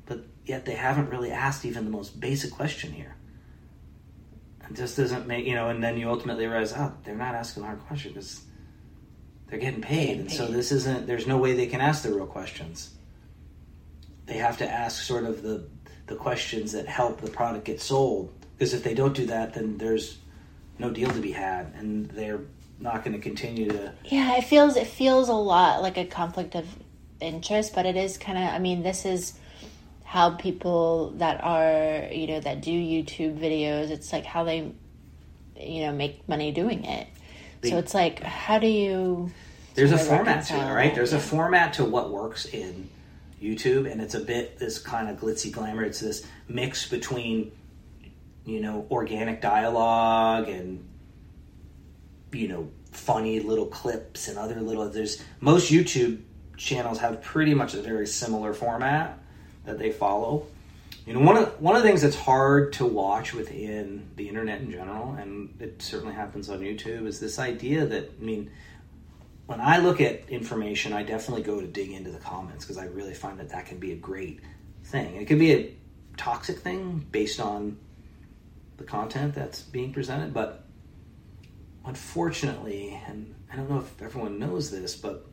but 0.07 0.21
yet 0.45 0.65
they 0.65 0.75
haven't 0.75 1.11
really 1.11 1.31
asked 1.31 1.65
even 1.65 1.85
the 1.85 1.91
most 1.91 2.19
basic 2.19 2.51
question 2.51 2.93
here. 2.93 3.17
It 4.69 4.77
just 4.77 4.97
doesn't 4.97 5.27
make 5.27 5.47
you 5.47 5.55
know, 5.55 5.69
and 5.69 5.83
then 5.83 5.97
you 5.97 6.09
ultimately 6.09 6.47
realize, 6.47 6.73
oh, 6.73 6.93
they're 7.05 7.15
not 7.15 7.35
asking 7.35 7.63
the 7.63 7.67
hard 7.67 7.81
question 7.87 8.13
because 8.13 8.43
they're 9.49 9.59
getting 9.59 9.83
paid, 9.83 10.07
Getting 10.07 10.21
and 10.23 10.33
so 10.33 10.47
this 10.47 10.73
isn't. 10.73 11.07
There's 11.07 11.27
no 11.27 11.37
way 11.37 11.55
they 11.55 11.67
can 11.67 11.81
ask 11.81 12.03
the 12.03 12.13
real 12.13 12.27
questions. 12.27 12.95
They 14.27 14.39
have 14.39 14.59
to 14.59 14.69
ask 14.69 15.03
sort 15.03 15.25
of 15.25 15.43
the 15.43 15.69
the 16.07 16.17
questions 16.17 16.73
that 16.73 16.87
help 16.87 17.21
the 17.21 17.31
product 17.31 17.65
get 17.65 17.81
sold. 17.81 18.33
Because 18.57 18.75
if 18.75 18.83
they 18.83 18.95
don't 18.95 19.15
do 19.15 19.27
that, 19.27 19.55
then 19.55 19.79
there's 19.79 20.19
no 20.79 20.91
deal 20.91 21.11
to 21.11 21.21
be 21.21 21.33
had, 21.33 21.73
and 21.77 22.09
they're 22.11 22.41
not 22.83 23.05
going 23.05 23.15
to 23.15 23.23
continue 23.23 23.69
to. 23.71 23.93
Yeah, 24.05 24.37
it 24.37 24.45
feels 24.45 24.77
it 24.77 24.87
feels 24.87 25.29
a 25.29 25.35
lot 25.35 25.83
like 25.83 25.97
a 25.97 26.05
conflict 26.05 26.55
of 26.55 26.67
interest, 27.21 27.75
but 27.75 27.87
it 27.87 27.97
is 27.97 28.19
kind 28.19 28.37
of. 28.37 28.45
I 28.45 28.59
mean, 28.59 28.83
this 28.83 29.05
is 29.05 29.39
how 30.05 30.31
people 30.31 31.11
that 31.17 31.43
are 31.43 32.13
you 32.13 32.27
know 32.27 32.41
that 32.41 32.61
do 32.61 32.71
YouTube 32.73 33.39
videos. 33.39 33.91
It's 33.91 34.13
like 34.13 34.25
how 34.25 34.45
they 34.45 34.73
you 35.57 35.83
know 35.87 35.93
make 35.93 36.29
money 36.29 36.53
doing 36.53 36.85
it. 36.85 37.07
They- 37.61 37.71
so 37.71 37.79
it's 37.79 37.95
like, 37.95 38.23
how 38.23 38.59
do 38.59 38.67
you? 38.67 39.31
There's 39.75 39.93
a 39.93 39.99
format 39.99 40.45
to 40.47 40.55
it, 40.55 40.73
right? 40.73 40.95
There's 40.95 41.15
a 41.15 41.19
format 41.21 41.73
to 41.75 41.85
what 41.85 42.11
works 42.11 42.45
in 42.45 42.91
YouTube, 43.41 43.91
and 43.91 44.03
it's 44.03 44.15
a 44.15 44.21
bit 44.21 44.59
this 44.59 44.79
kind 44.79 45.09
of 45.09 45.17
glitzy 45.19 45.51
glamour. 45.51 45.83
It's 45.85 46.01
this 46.01 46.27
mix 46.47 46.87
between, 46.89 47.53
you 48.45 48.61
know, 48.61 48.87
organic 48.91 49.41
dialogue 49.41 50.49
and, 50.51 50.87
you 52.33 52.49
know, 52.49 52.69
funny 52.91 53.41
little 53.41 53.67
clips 53.67 54.29
and 54.29 54.39
other 54.39 54.61
little. 54.61 54.89
There's 54.89 55.23
most 55.41 55.71
YouTube 55.71 56.23
channels 56.57 56.99
have 56.99 57.23
pretty 57.23 57.55
much 57.55 57.75
a 57.75 57.83
very 57.83 58.07
similar 58.07 58.53
format 58.55 59.19
that 59.65 59.79
they 59.79 59.91
follow. 59.91 60.47
You 61.07 61.15
know, 61.15 61.21
one 61.21 61.37
of 61.37 61.61
one 61.61 61.75
of 61.75 61.83
the 61.83 61.89
things 61.89 62.03
that's 62.03 62.17
hard 62.17 62.75
to 62.75 62.87
watch 62.87 63.35
within 63.35 64.09
the 64.17 64.29
internet 64.29 64.61
in 64.61 64.71
general, 64.71 65.15
and 65.15 65.55
it 65.61 65.83
certainly 65.83 66.15
happens 66.15 66.49
on 66.49 66.61
YouTube, 66.61 67.07
is 67.07 67.19
this 67.19 67.39
idea 67.39 67.87
that 67.87 68.11
I 68.21 68.25
mean, 68.25 68.51
when 69.47 69.61
I 69.61 69.79
look 69.79 70.01
at 70.01 70.29
information, 70.29 70.93
I 70.93 71.03
definitely 71.03 71.43
go 71.43 71.61
to 71.61 71.67
dig 71.67 71.91
into 71.91 72.11
the 72.11 72.19
comments 72.19 72.65
because 72.65 72.79
I 72.79 72.85
really 72.87 73.15
find 73.15 73.41
that 73.41 73.49
that 73.51 73.67
can 73.67 73.79
be 73.79 73.93
a 73.93 73.97
great 73.97 74.41
thing. 74.85 75.17
It 75.17 75.27
can 75.27 75.39
be 75.39 75.53
a 75.53 75.75
toxic 76.17 76.59
thing 76.59 77.05
based 77.11 77.41
on 77.41 77.79
the 78.77 78.85
content 78.85 79.35
that's 79.35 79.63
being 79.63 79.93
presented, 79.93 80.33
but 80.33 80.62
unfortunately, 81.85 83.01
and 83.07 83.35
I 83.53 83.57
don't 83.57 83.71
know 83.71 83.79
if 83.79 84.03
everyone 84.03 84.39
knows 84.39 84.71
this, 84.71 84.97
but 84.97 85.27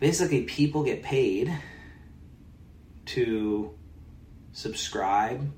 basically, 0.00 0.42
people 0.42 0.84
get 0.84 1.02
paid 1.02 1.52
to 3.06 3.74
subscribe 4.52 5.50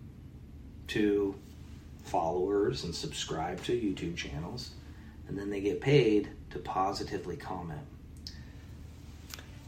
to 0.89 1.35
followers 2.05 2.85
and 2.85 2.95
subscribe 2.95 3.63
to 3.65 3.73
YouTube 3.73 4.17
channels, 4.17 4.71
and 5.29 5.39
then 5.39 5.51
they 5.51 5.61
get 5.61 5.81
paid 5.81 6.29
to 6.51 6.59
positively 6.59 7.37
comment. 7.37 7.81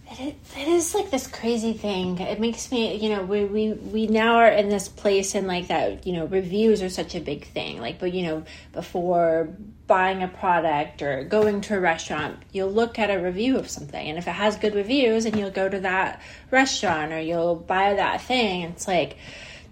It, 0.09 0.37
is- 0.57 0.95
like 0.95 1.11
this 1.11 1.27
crazy 1.27 1.73
thing. 1.73 2.19
It 2.21 2.39
makes 2.41 2.71
me, 2.71 2.95
you 2.97 3.09
know, 3.11 3.23
we, 3.23 3.45
we 3.45 3.73
we 3.73 4.07
now 4.07 4.37
are 4.37 4.49
in 4.49 4.69
this 4.69 4.89
place 4.89 5.35
and 5.35 5.47
like 5.49 5.69
that, 5.69 6.07
you 6.07 6.13
know, 6.13 6.27
reviews 6.27 6.81
are 6.83 6.89
such 6.89 7.15
a 7.15 7.21
big 7.21 7.47
thing. 7.49 7.81
Like, 7.81 7.99
but 7.99 8.13
you 8.15 8.23
know, 8.27 8.45
before 8.73 9.49
buying 9.87 10.23
a 10.23 10.29
product 10.29 11.03
or 11.03 11.25
going 11.25 11.61
to 11.63 11.77
a 11.77 11.81
restaurant, 11.81 12.39
you'll 12.53 12.71
look 12.71 12.99
at 12.99 13.11
a 13.11 13.21
review 13.21 13.59
of 13.59 13.69
something, 13.69 14.09
and 14.09 14.17
if 14.19 14.27
it 14.29 14.33
has 14.33 14.57
good 14.57 14.75
reviews, 14.75 15.25
and 15.25 15.37
you'll 15.37 15.51
go 15.51 15.69
to 15.69 15.81
that 15.81 16.23
restaurant 16.51 17.13
or 17.13 17.21
you'll 17.21 17.57
buy 17.57 17.95
that 17.95 18.21
thing. 18.23 18.63
It's 18.63 18.87
like 18.89 19.17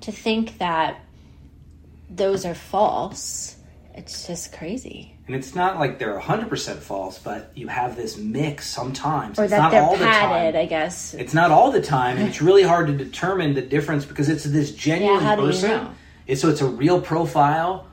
to 0.03 0.13
think 0.13 0.59
that 0.59 1.01
those 2.11 2.45
are 2.45 2.55
false. 2.55 3.54
It's 3.95 4.27
just 4.27 4.53
crazy. 4.53 5.15
And 5.27 5.37
it's 5.37 5.55
not 5.55 5.79
like 5.79 5.99
they're 5.99 6.19
100% 6.19 6.77
false, 6.79 7.19
but 7.19 7.53
you 7.55 7.69
have 7.69 7.97
this 7.97 8.17
mix 8.17 8.67
sometimes. 8.69 9.39
Or 9.39 9.45
it's 9.45 9.53
that 9.53 9.59
not 9.59 9.71
they're 9.71 9.83
all 9.83 9.97
the 9.97 10.05
time. 10.05 10.13
padded, 10.29 10.57
I 10.57 10.67
guess. 10.67 11.15
It's 11.15 11.33
not 11.33 11.51
all 11.53 11.71
the 11.71 11.81
time, 11.81 12.19
and 12.19 12.29
it's 12.29 12.43
really 12.49 12.65
hard 12.65 12.89
to 12.89 12.93
determine 12.97 13.55
the 13.55 13.63
difference 13.63 14.05
because 14.05 14.29
it's 14.29 14.45
this 14.45 14.73
genuine 14.73 15.23
Yeah, 15.23 15.37
do 15.37 15.43
you 15.43 15.49
person. 15.49 15.71
know? 15.71 15.91
It's, 16.27 16.41
so 16.41 16.49
it's 16.49 16.61
a 16.61 16.67
real 16.67 17.01
profile, 17.01 17.87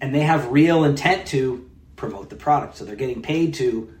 and 0.00 0.14
they 0.14 0.20
have 0.20 0.48
real 0.50 0.84
intent 0.84 1.26
to 1.28 1.68
promote 1.96 2.30
the 2.30 2.36
product. 2.36 2.76
So 2.76 2.84
they're 2.84 2.96
getting 2.96 3.22
paid 3.22 3.54
to 3.54 3.92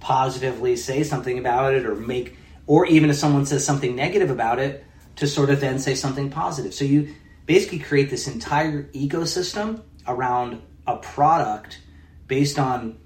positively 0.00 0.76
say 0.76 1.04
something 1.04 1.38
about 1.38 1.74
it, 1.74 1.86
or 1.86 1.94
make, 1.94 2.36
or 2.66 2.84
even 2.86 3.08
if 3.08 3.16
someone 3.16 3.46
says 3.46 3.64
something 3.64 3.96
negative 3.96 4.30
about 4.30 4.58
it, 4.58 4.84
to 5.16 5.26
sort 5.26 5.48
of 5.50 5.60
then 5.60 5.78
say 5.78 5.94
something 5.94 6.28
positive. 6.30 6.74
So 6.74 6.84
you 6.84 7.14
basically 7.46 7.78
create 7.78 8.10
this 8.10 8.28
entire 8.28 8.84
ecosystem 8.92 9.82
around 10.06 10.60
a 10.86 10.96
product 10.96 11.80
based 12.26 12.58
on 12.58 12.98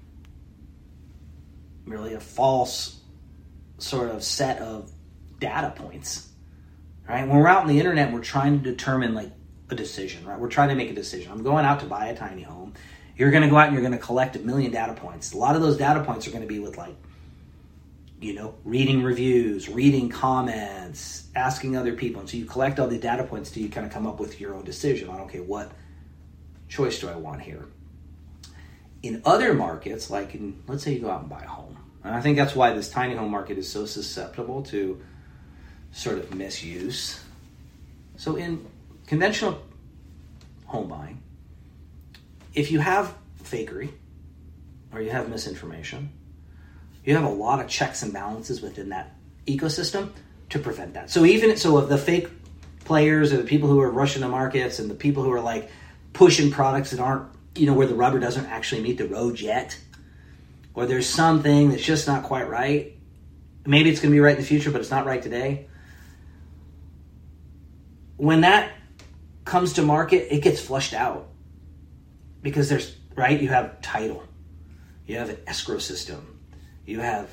really 1.85 2.13
a 2.13 2.19
false 2.19 2.99
sort 3.77 4.09
of 4.09 4.23
set 4.23 4.59
of 4.59 4.91
data 5.39 5.71
points. 5.75 6.29
Right? 7.07 7.27
When 7.27 7.37
we're 7.37 7.47
out 7.47 7.61
on 7.61 7.67
the 7.67 7.79
internet, 7.79 8.11
we're 8.11 8.21
trying 8.21 8.61
to 8.61 8.69
determine 8.71 9.13
like 9.13 9.31
a 9.69 9.75
decision, 9.75 10.25
right? 10.25 10.39
We're 10.39 10.49
trying 10.49 10.69
to 10.69 10.75
make 10.75 10.89
a 10.89 10.93
decision. 10.93 11.31
I'm 11.31 11.43
going 11.43 11.65
out 11.65 11.79
to 11.81 11.85
buy 11.85 12.07
a 12.07 12.15
tiny 12.15 12.41
home. 12.41 12.73
You're 13.15 13.31
going 13.31 13.43
to 13.43 13.49
go 13.49 13.57
out 13.57 13.67
and 13.67 13.73
you're 13.73 13.81
going 13.81 13.97
to 13.97 14.05
collect 14.05 14.35
a 14.35 14.39
million 14.39 14.71
data 14.71 14.93
points. 14.93 15.33
A 15.33 15.37
lot 15.37 15.55
of 15.55 15.61
those 15.61 15.77
data 15.77 16.03
points 16.03 16.27
are 16.27 16.31
going 16.31 16.41
to 16.41 16.47
be 16.47 16.59
with 16.59 16.77
like 16.77 16.95
you 18.19 18.33
know, 18.33 18.55
reading 18.63 19.03
reviews, 19.03 19.69
reading 19.69 20.09
comments, 20.09 21.27
asking 21.35 21.77
other 21.77 21.93
people. 21.93 22.21
And 22.21 22.29
so 22.29 22.37
you 22.37 22.45
collect 22.45 22.79
all 22.79 22.87
the 22.87 22.97
data 22.97 23.23
points 23.23 23.51
till 23.51 23.61
you 23.61 23.69
kind 23.69 23.85
of 23.85 23.93
come 23.93 24.07
up 24.07 24.19
with 24.19 24.41
your 24.41 24.55
own 24.55 24.63
decision 24.63 25.09
on 25.09 25.21
okay, 25.21 25.39
what 25.39 25.71
choice 26.67 26.99
do 26.99 27.09
I 27.09 27.15
want 27.15 27.41
here? 27.41 27.65
In 29.03 29.21
other 29.25 29.53
markets, 29.53 30.09
like 30.09 30.35
in 30.35 30.61
let's 30.67 30.83
say 30.83 30.93
you 30.93 30.99
go 30.99 31.09
out 31.09 31.21
and 31.21 31.29
buy 31.29 31.43
a 31.43 31.47
home, 31.47 31.77
and 32.03 32.15
I 32.15 32.21
think 32.21 32.37
that's 32.37 32.55
why 32.55 32.73
this 32.73 32.89
tiny 32.89 33.15
home 33.15 33.31
market 33.31 33.57
is 33.57 33.69
so 33.69 33.85
susceptible 33.85 34.63
to 34.63 35.01
sort 35.91 36.17
of 36.17 36.33
misuse. 36.33 37.19
So 38.17 38.35
in 38.35 38.65
conventional 39.05 39.61
home 40.65 40.89
buying, 40.89 41.21
if 42.53 42.71
you 42.71 42.79
have 42.79 43.15
fakery 43.43 43.91
or 44.91 45.01
you 45.01 45.11
have 45.11 45.29
misinformation, 45.29 46.11
you 47.05 47.15
have 47.15 47.23
a 47.23 47.29
lot 47.29 47.61
of 47.61 47.67
checks 47.67 48.03
and 48.03 48.11
balances 48.11 48.61
within 48.61 48.89
that 48.89 49.15
ecosystem 49.45 50.11
to 50.49 50.59
prevent 50.59 50.93
that. 50.95 51.09
So 51.09 51.25
even 51.25 51.55
so, 51.57 51.79
the 51.81 51.97
fake 51.97 52.27
players 52.85 53.33
or 53.33 53.37
the 53.37 53.43
people 53.43 53.69
who 53.69 53.79
are 53.81 53.91
rushing 53.91 54.21
the 54.21 54.27
markets 54.29 54.79
and 54.79 54.89
the 54.89 54.95
people 54.95 55.23
who 55.23 55.31
are 55.31 55.41
like 55.41 55.69
pushing 56.17 56.49
products 56.49 56.89
that 56.89 56.99
aren't 56.99 57.27
you 57.53 57.67
know 57.67 57.75
where 57.75 57.85
the 57.85 57.93
rubber 57.93 58.17
doesn't 58.17 58.47
actually 58.47 58.81
meet 58.81 58.97
the 58.97 59.07
road 59.07 59.39
yet 59.39 59.77
or 60.73 60.87
there's 60.87 61.05
something 61.05 61.69
that's 61.69 61.83
just 61.83 62.07
not 62.07 62.23
quite 62.23 62.49
right. 62.49 62.97
Maybe 63.67 63.91
it's 63.91 63.99
going 63.99 64.11
to 64.11 64.15
be 64.15 64.19
right 64.19 64.35
in 64.35 64.41
the 64.41 64.47
future 64.47 64.71
but 64.71 64.81
it's 64.81 64.89
not 64.89 65.05
right 65.05 65.21
today. 65.21 65.67
When 68.15 68.41
that 68.41 68.71
comes 69.45 69.73
to 69.73 69.83
market 69.83 70.33
it 70.33 70.41
gets 70.41 70.59
flushed 70.59 70.95
out 70.95 71.27
because 72.41 72.67
there's 72.67 72.97
right? 73.15 73.39
You 73.39 73.49
have 73.49 73.79
title. 73.83 74.23
You 75.05 75.17
have 75.17 75.29
an 75.29 75.37
escrow 75.45 75.77
system. 75.77 76.39
You 76.87 76.99
have 76.99 77.29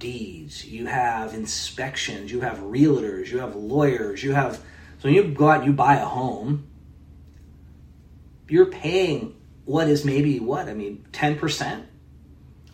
deeds. 0.00 0.64
You 0.64 0.86
have 0.86 1.32
inspections. 1.32 2.32
You 2.32 2.40
have 2.40 2.58
realtors. 2.58 3.28
You 3.28 3.38
have 3.38 3.54
lawyers. 3.54 4.24
You 4.24 4.32
have 4.32 4.56
so 4.98 5.04
when 5.04 5.14
you 5.14 5.22
go 5.28 5.48
out 5.48 5.58
and 5.58 5.66
you 5.66 5.72
buy 5.72 5.94
a 5.94 6.04
home 6.04 6.66
you're 8.48 8.66
paying 8.66 9.34
what 9.64 9.88
is 9.88 10.04
maybe 10.04 10.38
what 10.38 10.68
i 10.68 10.74
mean 10.74 11.04
10% 11.12 11.84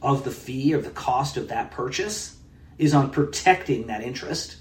of 0.01 0.25
the 0.25 0.31
fee 0.31 0.75
or 0.75 0.81
the 0.81 0.91
cost 0.91 1.37
of 1.37 1.49
that 1.49 1.71
purchase 1.71 2.37
is 2.79 2.93
on 2.95 3.11
protecting 3.11 3.87
that 3.87 4.03
interest 4.03 4.57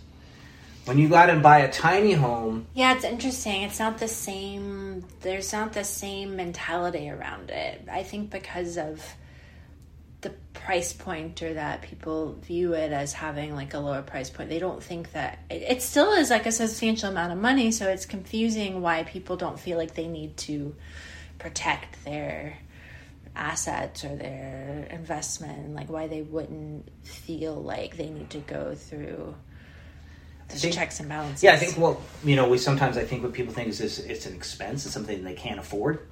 when 0.86 0.98
you 0.98 1.10
go 1.10 1.15
out 1.15 1.30
and 1.30 1.44
buy 1.44 1.60
a 1.60 1.72
tiny 1.72 2.13
home 2.13 2.65
Yeah, 2.74 2.96
it's 2.96 3.03
interesting. 3.03 3.62
It's 3.62 3.80
not 3.80 4.00
the 4.00 4.08
same. 4.08 5.06
There's 5.22 5.53
not 5.53 5.74
the 5.74 5.84
same 5.84 6.36
mentality 6.36 7.10
around 7.10 7.51
it. 7.51 7.88
I 7.91 8.03
think 8.03 8.32
because 8.32 8.77
of 8.77 9.03
the 10.22 10.30
price 10.54 10.94
point 10.94 11.42
or 11.42 11.56
that 11.56 11.82
people 11.82 12.34
view 12.44 12.74
it 12.74 12.92
as 12.92 13.13
having 13.13 13.56
like 13.56 13.74
a 13.74 13.80
lower 13.80 14.01
price 14.01 14.30
point. 14.30 14.50
They 14.50 14.60
don't 14.60 14.82
think 14.82 15.12
that 15.13 15.40
it, 15.50 15.63
it 15.63 15.82
still 15.82 16.13
is 16.13 16.30
like 16.30 16.46
a 16.46 16.51
substantial 16.51 17.10
amount 17.10 17.34
of 17.34 17.40
money. 17.40 17.72
So 17.72 17.90
it's 17.90 18.06
confusing 18.06 18.82
why 18.82 19.04
people 19.04 19.36
don't 19.36 19.60
feel 19.60 19.78
like 19.78 19.96
they 19.96 20.08
need 20.08 20.38
to 20.38 20.75
protect 21.40 22.06
their 22.06 22.58
assets 23.36 24.04
or 24.04 24.16
their 24.16 24.88
investment. 24.92 25.74
Like 25.74 25.90
why 25.90 26.08
they 26.08 26.22
wouldn't 26.22 26.88
feel 27.04 27.56
like 27.56 27.98
they 27.98 28.10
need 28.10 28.30
to 28.32 28.40
go 28.40 28.75
through 28.75 29.34
those 30.50 30.62
think- 30.62 30.75
checks 30.75 31.00
and 31.00 31.10
balances. 31.10 31.44
Yeah, 31.44 31.54
I 31.54 31.58
think 31.58 31.78
well, 31.78 32.00
you 32.24 32.36
know, 32.36 32.48
we 32.48 32.60
sometimes 32.60 32.96
I 32.98 33.06
think 33.06 33.24
what 33.24 33.34
people 33.34 33.54
think 33.54 33.70
is 33.70 33.80
this 33.80 33.98
it's 33.98 34.28
an 34.28 34.36
expense, 34.36 34.86
it's 34.86 34.94
something 34.94 35.24
they 35.24 35.34
can't 35.34 35.60
afford. 35.60 36.08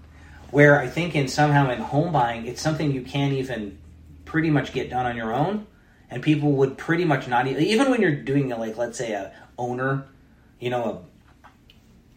Where 0.49 0.79
I 0.79 0.87
think 0.87 1.15
in 1.15 1.27
somehow 1.27 1.69
in 1.69 1.79
home 1.79 2.11
buying, 2.11 2.47
it's 2.47 2.59
something 2.59 2.91
you 2.91 3.03
can't 3.03 3.33
even 3.33 3.77
pretty 4.29 4.51
much 4.51 4.71
get 4.73 4.91
done 4.91 5.07
on 5.07 5.15
your 5.17 5.33
own, 5.33 5.65
and 6.11 6.21
people 6.21 6.51
would 6.51 6.77
pretty 6.77 7.03
much 7.03 7.27
not 7.27 7.47
even 7.47 7.89
when 7.89 7.99
you're 7.99 8.15
doing 8.15 8.51
a, 8.51 8.57
like 8.57 8.77
let's 8.77 8.95
say 8.97 9.13
a 9.13 9.33
owner, 9.57 10.05
you 10.59 10.69
know, 10.69 10.83
a, 11.43 11.47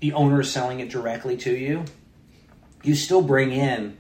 the 0.00 0.12
owner 0.12 0.42
is 0.42 0.52
selling 0.52 0.80
it 0.80 0.90
directly 0.90 1.38
to 1.38 1.50
you, 1.56 1.84
you 2.82 2.94
still 2.94 3.22
bring 3.22 3.50
in, 3.50 3.96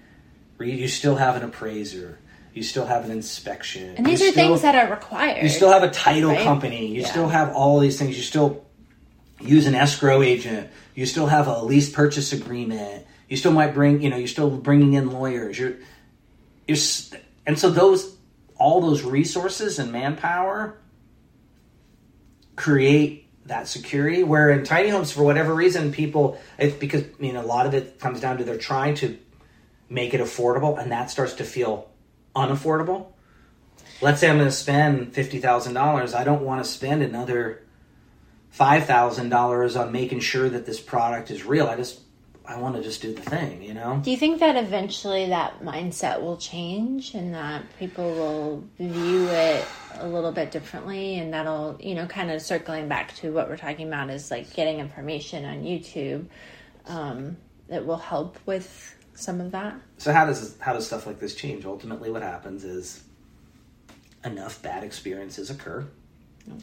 you 0.60 0.88
still 0.88 1.16
have 1.16 1.36
an 1.36 1.42
appraiser, 1.42 2.18
you 2.52 2.62
still 2.62 2.84
have 2.84 3.06
an 3.06 3.10
inspection, 3.10 3.94
And 3.96 4.04
these 4.04 4.20
you 4.20 4.28
are 4.28 4.32
still- 4.32 4.48
things 4.50 4.60
that 4.62 4.74
are 4.74 4.90
required. 4.92 5.42
you 5.42 5.48
still 5.48 5.72
have 5.72 5.82
a 5.82 5.90
title 5.90 6.32
Right? 6.32 6.44
company. 6.44 6.88
You 6.88 7.00
Yeah. 7.00 7.08
still 7.08 7.28
have 7.28 7.54
all 7.54 7.78
these 7.80 7.98
things. 7.98 8.14
You 8.14 8.22
still 8.22 8.62
use 9.40 9.66
an 9.66 9.74
escrow 9.74 10.20
agent. 10.20 10.68
You 10.94 11.06
still 11.06 11.28
have 11.28 11.46
a 11.48 11.62
lease 11.62 11.88
purchase 11.88 12.34
agreement. 12.34 13.06
You 13.30 13.38
still 13.38 13.52
might 13.52 13.72
bring, 13.72 14.02
you 14.02 14.10
know, 14.10 14.16
you're 14.18 14.28
still 14.28 14.50
bringing 14.50 14.92
in 14.92 15.10
lawyers. 15.10 15.58
You're, 15.58 15.76
you're, 16.68 16.76
and 17.46 17.58
so 17.58 17.70
those, 17.70 18.16
all 18.56 18.80
those 18.80 19.02
resources 19.02 19.78
and 19.78 19.92
manpower 19.92 20.78
create 22.56 23.28
that 23.46 23.66
security. 23.66 24.22
Where 24.22 24.50
in 24.50 24.64
tiny 24.64 24.88
homes, 24.88 25.12
for 25.12 25.22
whatever 25.22 25.54
reason, 25.54 25.92
people, 25.92 26.38
it's 26.58 26.76
because, 26.76 27.02
I 27.02 27.20
mean, 27.20 27.36
a 27.36 27.42
lot 27.42 27.66
of 27.66 27.74
it 27.74 27.98
comes 27.98 28.20
down 28.20 28.38
to 28.38 28.44
they're 28.44 28.58
trying 28.58 28.94
to 28.96 29.18
make 29.88 30.14
it 30.14 30.20
affordable, 30.20 30.80
and 30.80 30.92
that 30.92 31.10
starts 31.10 31.34
to 31.34 31.44
feel 31.44 31.90
unaffordable 32.34 33.12
let's 34.02 34.20
say 34.20 34.28
I'm 34.28 34.36
going 34.36 34.48
to 34.48 34.54
spend 34.54 35.14
fifty 35.14 35.38
thousand 35.38 35.74
dollars, 35.74 36.12
I 36.12 36.24
don't 36.24 36.42
want 36.42 36.62
to 36.62 36.70
spend 36.70 37.02
another 37.02 37.62
five 38.50 38.84
thousand 38.84 39.30
dollars 39.30 39.76
on 39.76 39.92
making 39.92 40.20
sure 40.20 40.50
that 40.50 40.66
this 40.66 40.80
product 40.80 41.30
is 41.30 41.44
real. 41.46 41.68
I 41.68 41.76
just 41.76 42.00
I 42.44 42.58
want 42.58 42.74
to 42.76 42.82
just 42.82 43.00
do 43.00 43.14
the 43.14 43.22
thing, 43.22 43.62
you 43.62 43.72
know. 43.72 44.00
Do 44.02 44.10
you 44.10 44.16
think 44.16 44.40
that 44.40 44.56
eventually 44.56 45.26
that 45.28 45.62
mindset 45.62 46.20
will 46.20 46.36
change 46.36 47.14
and 47.14 47.34
that 47.34 47.62
people 47.78 48.10
will 48.10 48.64
view 48.78 49.28
it 49.28 49.64
a 49.98 50.08
little 50.08 50.32
bit 50.32 50.50
differently 50.50 51.18
and 51.18 51.32
that'll, 51.32 51.76
you 51.80 51.94
know, 51.94 52.06
kind 52.06 52.30
of 52.30 52.42
circling 52.42 52.88
back 52.88 53.14
to 53.16 53.32
what 53.32 53.48
we're 53.48 53.56
talking 53.56 53.86
about 53.86 54.10
is 54.10 54.30
like 54.30 54.52
getting 54.54 54.80
information 54.80 55.44
on 55.44 55.62
YouTube 55.62 56.26
um, 56.86 57.36
that 57.68 57.86
will 57.86 57.96
help 57.96 58.38
with 58.44 58.96
some 59.14 59.40
of 59.40 59.52
that? 59.52 59.74
So 59.98 60.12
how 60.12 60.26
does 60.26 60.56
how 60.58 60.72
does 60.72 60.86
stuff 60.86 61.06
like 61.06 61.20
this 61.20 61.34
change? 61.34 61.64
Ultimately, 61.64 62.10
what 62.10 62.22
happens 62.22 62.64
is 62.64 63.04
enough 64.24 64.60
bad 64.62 64.82
experiences 64.82 65.50
occur, 65.50 65.86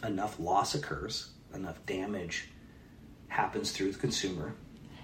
enough 0.04 0.40
loss 0.40 0.76
occurs, 0.76 1.30
enough 1.54 1.84
damage 1.86 2.50
happens 3.28 3.72
through 3.72 3.92
the 3.92 4.00
consumer. 4.00 4.56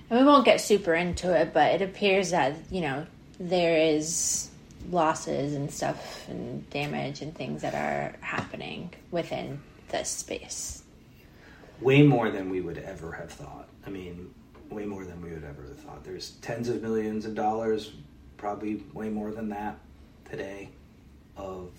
And 0.09 0.19
we 0.19 0.25
won't 0.25 0.45
get 0.45 0.61
super 0.61 0.93
into 0.93 1.33
it, 1.35 1.53
but 1.53 1.73
it 1.73 1.81
appears 1.81 2.31
that, 2.31 2.55
you 2.69 2.81
know, 2.81 3.05
there 3.39 3.77
is 3.77 4.49
losses 4.91 5.53
and 5.53 5.71
stuff 5.71 6.27
and 6.29 6.69
damage 6.69 7.21
and 7.21 7.33
things 7.35 7.63
that 7.63 7.73
are 7.73 8.15
happening 8.21 8.91
within 9.11 9.59
this 9.89 10.09
space. 10.09 10.83
way 11.81 12.03
more 12.03 12.29
than 12.31 12.49
we 12.49 12.61
would 12.61 12.77
ever 12.77 13.11
have 13.11 13.29
thought. 13.31 13.67
I 13.85 13.89
mean, 13.89 14.33
way 14.69 14.85
more 14.85 15.03
than 15.03 15.21
we 15.21 15.29
would 15.31 15.43
ever 15.43 15.63
have 15.63 15.77
thought. 15.79 16.03
There's 16.03 16.31
tens 16.41 16.69
of 16.69 16.81
millions 16.81 17.25
of 17.25 17.35
dollars, 17.35 17.91
probably 18.37 18.83
way 18.93 19.09
more 19.09 19.31
than 19.31 19.49
that 19.49 19.77
today, 20.29 20.69
of 21.35 21.71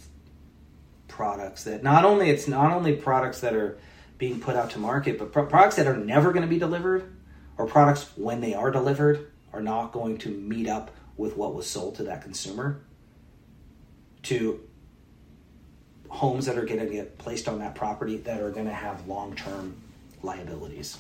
products 1.09 1.65
that 1.65 1.83
not 1.83 2.05
only 2.05 2.29
it's 2.29 2.47
not 2.47 2.73
only 2.73 2.95
products 2.95 3.41
that 3.41 3.55
are 3.55 3.79
being 4.19 4.41
put 4.41 4.57
out 4.57 4.71
to 4.71 4.79
market, 4.79 5.19
but 5.19 5.33
pro- 5.33 5.47
products 5.47 5.77
that 5.77 5.87
are 5.87 5.97
never 5.97 6.33
going 6.33 6.43
to 6.43 6.49
be 6.49 6.59
delivered, 6.59 7.11
or 7.59 7.67
products 7.67 8.11
when 8.17 8.41
they 8.41 8.55
are 8.55 8.71
delivered 8.71 9.31
are 9.53 9.63
not 9.63 9.93
going 9.93 10.19
to 10.19 10.29
meet 10.29 10.69
up 10.69 10.91
with 11.17 11.37
what 11.37 11.55
was 11.55 11.69
sold 11.69 11.97
to 11.97 12.03
that 12.05 12.23
consumer. 12.23 12.81
To 14.25 14.61
homes 16.09 16.47
that 16.47 16.59
are 16.59 16.65
going 16.65 16.81
to 16.81 16.87
get 16.87 17.19
placed 17.19 17.49
on 17.49 17.59
that 17.61 17.75
property 17.75 18.19
that 18.19 18.41
are 18.41 18.51
going 18.51 18.67
to 18.67 18.73
have 18.73 19.07
long 19.07 19.35
term 19.35 19.77
liabilities. 20.23 20.99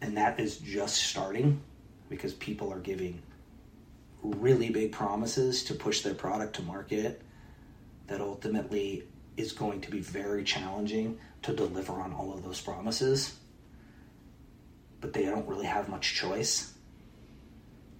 And 0.00 0.16
that 0.16 0.38
is 0.38 0.58
just 0.58 0.96
starting 0.96 1.60
because 2.08 2.32
people 2.34 2.72
are 2.72 2.78
giving 2.78 3.20
really 4.22 4.70
big 4.70 4.92
promises 4.92 5.64
to 5.64 5.74
push 5.74 6.02
their 6.02 6.14
product 6.14 6.56
to 6.56 6.62
market 6.62 7.22
that 8.06 8.20
ultimately 8.20 9.04
is 9.36 9.52
going 9.52 9.80
to 9.80 9.90
be 9.90 10.00
very 10.00 10.44
challenging 10.44 11.18
to 11.42 11.52
deliver 11.52 11.92
on 11.94 12.12
all 12.12 12.32
of 12.32 12.42
those 12.42 12.60
promises. 12.60 13.34
But 15.00 15.12
they 15.12 15.24
don't 15.24 15.46
really 15.46 15.66
have 15.66 15.88
much 15.88 16.14
choice. 16.14 16.72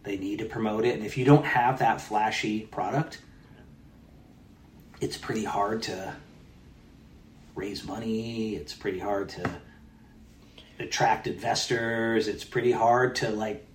They 0.03 0.17
need 0.17 0.39
to 0.39 0.45
promote 0.45 0.85
it. 0.85 0.95
And 0.95 1.05
if 1.05 1.19
you 1.19 1.25
don't 1.25 1.45
have 1.45 1.81
that 1.81 2.01
flashy 2.01 2.61
product, 2.61 3.21
it's 5.01 5.17
pretty 5.17 5.45
hard 5.45 5.83
to 5.85 6.15
raise 7.55 7.85
money. 7.85 8.55
It's 8.55 8.73
pretty 8.73 8.99
hard 8.99 9.29
to 9.31 9.51
attract 10.79 11.27
investors. 11.27 12.29
It's 12.29 12.45
pretty 12.45 12.73
hard 12.73 13.17
to 13.17 13.31
like 13.31 13.67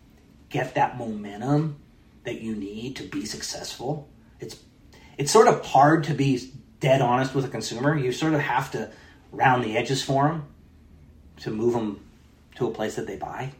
get 0.49 0.75
that 0.75 0.97
momentum 0.97 1.77
that 2.23 2.41
you 2.41 2.55
need 2.55 2.95
to 2.97 3.03
be 3.03 3.25
successful. 3.25 4.07
It's 4.39 4.57
it's 5.17 5.31
sort 5.31 5.47
of 5.47 5.65
hard 5.65 6.05
to 6.05 6.13
be 6.13 6.51
dead 6.79 7.01
honest 7.01 7.35
with 7.35 7.45
a 7.45 7.49
consumer. 7.49 7.97
You 7.97 8.11
sort 8.11 8.33
of 8.33 8.39
have 8.39 8.71
to 8.71 8.91
round 9.31 9.63
the 9.63 9.77
edges 9.77 10.03
for 10.03 10.27
them 10.27 10.45
to 11.37 11.51
move 11.51 11.73
them 11.73 12.05
to 12.61 12.67
a 12.67 12.71
place 12.71 12.95
that 12.95 13.07
they 13.07 13.17
buy. 13.17 13.51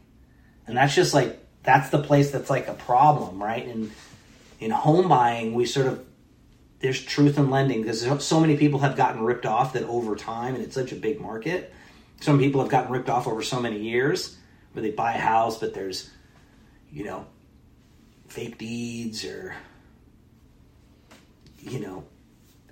And 0.66 0.76
that's 0.76 0.94
just 0.94 1.12
like 1.12 1.38
that's 1.62 1.90
the 1.90 2.02
place 2.02 2.30
that's 2.30 2.50
like 2.50 2.68
a 2.68 2.74
problem, 2.74 3.42
right? 3.42 3.66
And 3.66 3.90
in 4.60 4.70
home 4.70 5.08
buying, 5.08 5.54
we 5.54 5.66
sort 5.66 5.86
of 5.86 6.04
there's 6.80 7.00
truth 7.00 7.38
in 7.38 7.50
lending 7.50 7.82
because 7.82 8.24
so 8.24 8.40
many 8.40 8.56
people 8.56 8.80
have 8.80 8.96
gotten 8.96 9.22
ripped 9.22 9.46
off 9.46 9.72
that 9.74 9.84
over 9.84 10.16
time, 10.16 10.54
and 10.54 10.64
it's 10.64 10.74
such 10.74 10.92
a 10.92 10.96
big 10.96 11.20
market. 11.20 11.72
Some 12.20 12.38
people 12.38 12.60
have 12.60 12.70
gotten 12.70 12.92
ripped 12.92 13.08
off 13.08 13.26
over 13.26 13.42
so 13.42 13.60
many 13.60 13.80
years 13.80 14.36
where 14.72 14.82
they 14.82 14.90
buy 14.90 15.14
a 15.14 15.18
house, 15.18 15.58
but 15.58 15.74
there's, 15.74 16.10
you 16.92 17.04
know, 17.04 17.26
fake 18.28 18.58
deeds 18.58 19.24
or, 19.24 19.54
you 21.60 21.80
know, 21.80 22.04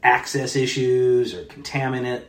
access 0.03 0.57
issues 0.57 1.35
or 1.35 1.45
contaminant 1.45 2.23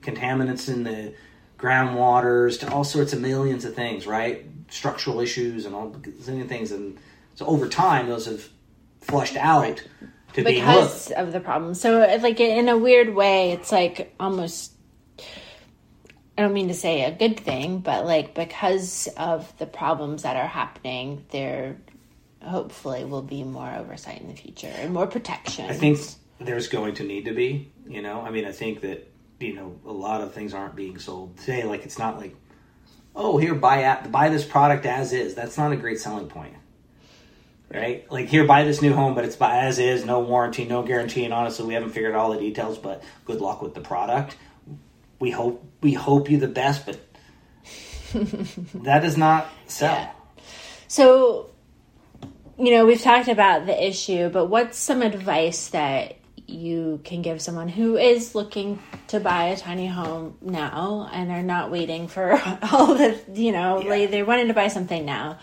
contaminants 0.00 0.68
in 0.68 0.82
the 0.82 1.14
groundwaters 1.62 2.58
to 2.60 2.72
all 2.72 2.84
sorts 2.84 3.12
of 3.12 3.20
millions 3.20 3.64
of 3.64 3.74
things, 3.74 4.06
right? 4.06 4.44
Structural 4.68 5.20
issues 5.20 5.64
and 5.64 5.74
all 5.74 5.90
zillion 5.90 6.48
things, 6.48 6.72
and 6.72 6.98
so 7.34 7.46
over 7.46 7.68
time 7.68 8.08
those 8.08 8.26
have 8.26 8.48
flushed 9.00 9.36
out 9.36 9.82
to 10.34 10.42
because 10.42 11.10
of 11.12 11.32
the 11.32 11.40
problem. 11.40 11.74
So, 11.74 12.00
like 12.20 12.40
in 12.40 12.68
a 12.68 12.76
weird 12.76 13.14
way, 13.14 13.52
it's 13.52 13.70
like 13.70 14.14
almost 14.18 14.72
I 16.36 16.42
don't 16.42 16.54
mean 16.54 16.68
to 16.68 16.74
say 16.74 17.04
a 17.04 17.12
good 17.12 17.38
thing, 17.38 17.80
but 17.80 18.06
like 18.06 18.34
because 18.34 19.08
of 19.16 19.56
the 19.58 19.66
problems 19.66 20.22
that 20.22 20.36
are 20.36 20.46
happening, 20.46 21.24
there 21.30 21.76
hopefully 22.42 23.04
will 23.04 23.22
be 23.22 23.44
more 23.44 23.70
oversight 23.70 24.20
in 24.20 24.28
the 24.28 24.34
future 24.34 24.72
and 24.74 24.92
more 24.92 25.06
protection. 25.06 25.68
I 25.68 25.74
think 25.74 26.00
there's 26.40 26.68
going 26.68 26.94
to 26.96 27.04
need 27.04 27.26
to 27.26 27.32
be, 27.32 27.70
you 27.86 28.02
know. 28.02 28.22
I 28.22 28.30
mean, 28.30 28.46
I 28.46 28.52
think 28.52 28.80
that 28.80 29.11
you 29.42 29.54
know 29.54 29.78
a 29.86 29.92
lot 29.92 30.20
of 30.20 30.32
things 30.32 30.54
aren't 30.54 30.76
being 30.76 30.98
sold 30.98 31.36
today. 31.38 31.64
Like 31.64 31.84
it's 31.84 31.98
not 31.98 32.18
like, 32.18 32.34
oh, 33.14 33.38
here 33.38 33.54
buy 33.54 33.82
at, 33.82 34.10
buy 34.10 34.28
this 34.28 34.44
product 34.44 34.86
as 34.86 35.12
is. 35.12 35.34
That's 35.34 35.58
not 35.58 35.72
a 35.72 35.76
great 35.76 36.00
selling 36.00 36.28
point, 36.28 36.54
right? 37.72 38.10
Like 38.10 38.28
here 38.28 38.46
buy 38.46 38.64
this 38.64 38.80
new 38.80 38.92
home, 38.92 39.14
but 39.14 39.24
it's 39.24 39.36
buy 39.36 39.58
as 39.58 39.78
is, 39.78 40.04
no 40.04 40.20
warranty, 40.20 40.64
no 40.64 40.82
guarantee. 40.82 41.24
And 41.24 41.34
honestly, 41.34 41.66
we 41.66 41.74
haven't 41.74 41.90
figured 41.90 42.14
out 42.14 42.20
all 42.20 42.30
the 42.32 42.38
details, 42.38 42.78
but 42.78 43.02
good 43.24 43.40
luck 43.40 43.62
with 43.62 43.74
the 43.74 43.80
product. 43.80 44.36
We 45.18 45.30
hope 45.30 45.64
we 45.82 45.92
hope 45.92 46.30
you 46.30 46.38
the 46.38 46.48
best, 46.48 46.86
but 46.86 46.98
that 48.14 49.00
does 49.00 49.16
not 49.16 49.48
sell. 49.66 49.94
Yeah. 49.94 50.10
So, 50.88 51.48
you 52.58 52.72
know, 52.72 52.84
we've 52.84 53.00
talked 53.00 53.28
about 53.28 53.64
the 53.64 53.88
issue, 53.88 54.28
but 54.28 54.46
what's 54.46 54.76
some 54.76 55.00
advice 55.00 55.68
that 55.68 56.16
you 56.52 57.00
can 57.04 57.22
give 57.22 57.40
someone 57.42 57.68
who 57.68 57.96
is 57.96 58.34
looking 58.34 58.78
to 59.08 59.20
buy 59.20 59.44
a 59.46 59.56
tiny 59.56 59.86
home 59.86 60.36
now 60.40 61.08
and 61.12 61.30
are 61.30 61.42
not 61.42 61.70
waiting 61.70 62.08
for 62.08 62.32
all 62.72 62.94
the, 62.94 63.18
you 63.34 63.52
know, 63.52 63.80
Yeah. 63.82 63.90
like 63.90 64.10
they're 64.10 64.24
wanting 64.24 64.48
to 64.48 64.54
buy 64.54 64.68
something 64.68 65.04
now? 65.04 65.38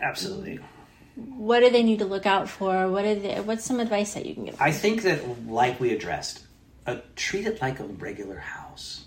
Absolutely. 0.00 0.58
What 1.16 1.60
do 1.60 1.70
they 1.70 1.82
need 1.84 2.00
to 2.00 2.04
look 2.06 2.26
out 2.26 2.48
for? 2.48 2.88
What 2.88 3.04
are 3.04 3.14
they, 3.14 3.40
what's 3.40 3.64
some 3.64 3.78
advice 3.80 4.14
that 4.14 4.26
you 4.26 4.34
can 4.34 4.46
give? 4.46 4.60
I 4.60 4.72
think 4.72 5.02
that, 5.02 5.48
like 5.48 5.78
we 5.78 5.92
addressed, 5.92 6.44
uh, 6.86 6.96
treat 7.14 7.46
it 7.46 7.62
like 7.62 7.78
a 7.80 7.84
regular 7.84 8.38
house. 8.38 9.04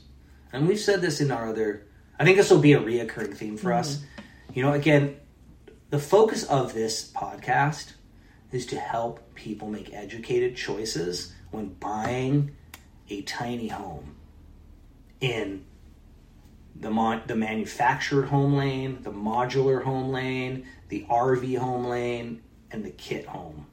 And 0.54 0.68
we've 0.68 0.80
said 0.80 1.02
this 1.02 1.20
in 1.20 1.32
our 1.32 1.50
other. 1.50 1.86
I 2.20 2.24
think 2.24 2.38
this 2.38 2.50
will 2.50 2.60
be 2.60 2.74
a 2.74 2.80
reoccurring 2.80 3.36
theme 3.36 3.58
for 3.58 3.74
us. 3.74 4.02
You 4.54 4.64
know, 4.64 4.72
again, 4.74 5.18
the 5.90 6.00
focus 6.00 6.46
of 6.46 6.74
this 6.74 7.12
podcast 7.12 7.92
is 8.52 8.66
to 8.68 8.80
help 8.80 9.36
people 9.36 9.68
make 9.70 9.94
educated 9.94 10.56
choices 10.56 11.34
when 11.52 11.68
buying 11.76 12.56
a 13.10 13.22
tiny 13.24 13.68
home 13.68 14.16
in 15.20 15.66
the 16.80 17.22
the 17.26 17.36
manufactured 17.36 18.26
home 18.26 18.56
lane, 18.56 19.00
the 19.02 19.12
modular 19.12 19.84
home 19.84 20.12
lane, 20.12 20.68
the 20.90 21.06
RV 21.10 21.58
home 21.58 21.86
lane, 21.86 22.42
and 22.72 22.84
the 22.84 22.92
kit 22.92 23.26
home. 23.26 23.66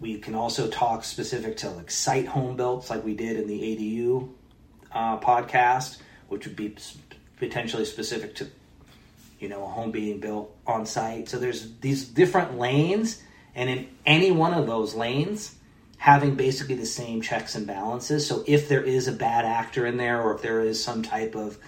We 0.00 0.18
can 0.18 0.34
also 0.34 0.68
talk 0.68 1.04
specific 1.04 1.58
to 1.58 1.70
like 1.70 1.90
site 1.90 2.26
home 2.26 2.56
builds, 2.56 2.90
like 2.90 3.04
we 3.04 3.14
did 3.14 3.36
in 3.36 3.46
the 3.46 3.60
ADU 3.60 4.28
uh, 4.90 5.18
podcast, 5.20 5.98
which 6.28 6.46
would 6.46 6.56
be 6.56 6.76
potentially 7.36 7.84
specific 7.84 8.34
to 8.36 8.48
you 9.38 9.48
know 9.48 9.62
a 9.64 9.68
home 9.68 9.92
being 9.92 10.18
built 10.18 10.54
on 10.66 10.86
site. 10.86 11.28
So 11.28 11.38
there's 11.38 11.76
these 11.80 12.04
different 12.04 12.58
lanes, 12.58 13.22
and 13.54 13.68
in 13.70 13.88
any 14.06 14.30
one 14.30 14.54
of 14.54 14.66
those 14.66 14.94
lanes, 14.94 15.54
having 15.98 16.34
basically 16.34 16.74
the 16.74 16.86
same 16.86 17.20
checks 17.20 17.54
and 17.54 17.66
balances. 17.66 18.26
So 18.26 18.42
if 18.46 18.68
there 18.68 18.82
is 18.82 19.06
a 19.06 19.12
bad 19.12 19.44
actor 19.44 19.86
in 19.86 19.96
there, 19.96 20.20
or 20.20 20.34
if 20.34 20.42
there 20.42 20.60
is 20.60 20.82
some 20.82 21.02
type 21.02 21.36
of 21.36 21.58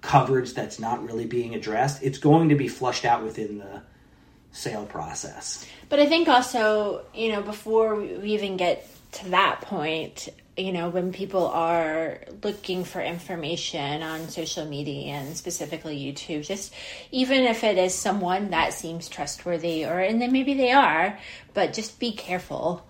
coverage 0.00 0.54
that's 0.54 0.78
not 0.78 1.04
really 1.04 1.26
being 1.26 1.54
addressed, 1.54 2.02
it's 2.02 2.18
going 2.18 2.50
to 2.50 2.54
be 2.54 2.68
flushed 2.68 3.04
out 3.04 3.24
within 3.24 3.58
the 3.58 3.82
sale 4.52 4.86
process. 4.86 5.66
But 5.88 5.98
I 5.98 6.06
think 6.06 6.28
also, 6.28 7.04
you 7.14 7.32
know, 7.32 7.42
before 7.42 7.96
we 7.96 8.32
even 8.32 8.56
get 8.56 8.86
to 9.12 9.28
that 9.30 9.60
point, 9.62 10.28
you 10.56 10.72
know, 10.72 10.88
when 10.88 11.12
people 11.12 11.46
are 11.46 12.20
looking 12.42 12.84
for 12.84 13.00
information 13.00 14.02
on 14.02 14.28
social 14.28 14.66
media 14.66 15.14
and 15.14 15.36
specifically 15.36 15.98
YouTube, 15.98 16.46
just 16.46 16.74
even 17.10 17.44
if 17.44 17.64
it 17.64 17.78
is 17.78 17.94
someone 17.94 18.50
that 18.50 18.72
seems 18.72 19.08
trustworthy, 19.08 19.84
or 19.84 20.00
and 20.00 20.20
then 20.20 20.32
maybe 20.32 20.54
they 20.54 20.72
are, 20.72 21.18
but 21.54 21.72
just 21.72 21.98
be 21.98 22.12
careful 22.12 22.86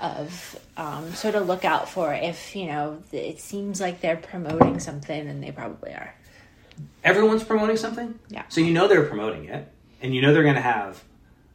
of 0.00 0.58
um, 0.76 1.12
sort 1.12 1.34
of 1.34 1.46
look 1.46 1.64
out 1.64 1.88
for 1.88 2.14
if 2.14 2.56
you 2.56 2.66
know 2.66 3.02
it 3.12 3.38
seems 3.40 3.80
like 3.80 4.00
they're 4.00 4.16
promoting 4.16 4.80
something, 4.80 5.28
and 5.28 5.42
they 5.42 5.50
probably 5.52 5.92
are. 5.92 6.14
everyone's 7.04 7.44
promoting 7.44 7.76
something. 7.76 8.18
Yeah. 8.28 8.44
So 8.48 8.60
you 8.60 8.72
know 8.72 8.88
they're 8.88 9.04
promoting 9.06 9.46
it, 9.46 9.70
and 10.00 10.14
you 10.14 10.22
know 10.22 10.32
they're 10.32 10.42
going 10.42 10.54
to 10.54 10.60
have 10.60 11.02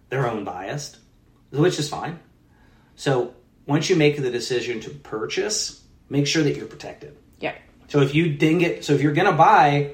their 0.09 0.29
own 0.29 0.43
bias, 0.43 0.97
which 1.51 1.79
is 1.79 1.89
fine. 1.89 2.19
So 2.95 3.34
once 3.67 3.89
you 3.89 3.95
make 3.95 4.21
the 4.21 4.31
decision 4.31 4.79
to 4.81 4.89
purchase, 4.89 5.83
make 6.09 6.27
sure 6.27 6.43
that 6.43 6.55
you're 6.55 6.67
protected. 6.67 7.17
Yeah. 7.39 7.55
So 7.87 8.01
if 8.01 8.13
you 8.13 8.33
ding 8.33 8.61
it, 8.61 8.83
so 8.83 8.93
if 8.93 9.01
you're 9.01 9.13
going 9.13 9.29
to 9.29 9.37
buy, 9.37 9.93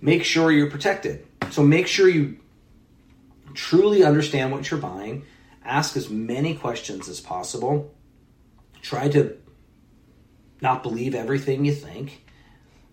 make 0.00 0.24
sure 0.24 0.50
you're 0.50 0.70
protected. 0.70 1.26
So 1.50 1.62
make 1.62 1.86
sure 1.86 2.08
you 2.08 2.38
truly 3.54 4.02
understand 4.02 4.52
what 4.52 4.70
you're 4.70 4.80
buying. 4.80 5.24
Ask 5.64 5.96
as 5.96 6.10
many 6.10 6.54
questions 6.54 7.08
as 7.08 7.20
possible. 7.20 7.94
Try 8.82 9.08
to 9.10 9.36
not 10.60 10.82
believe 10.82 11.14
everything 11.14 11.64
you 11.64 11.74
think. 11.74 12.24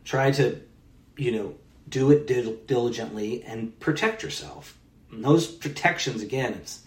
Try 0.04 0.32
to, 0.32 0.62
you 1.18 1.32
know, 1.32 1.56
do 1.90 2.12
it 2.12 2.28
dil- 2.28 2.58
diligently 2.66 3.44
and 3.44 3.78
protect 3.80 4.24
yourself. 4.24 4.78
And 5.12 5.24
those 5.24 5.48
protections, 5.48 6.22
again, 6.22 6.54
it's 6.54 6.84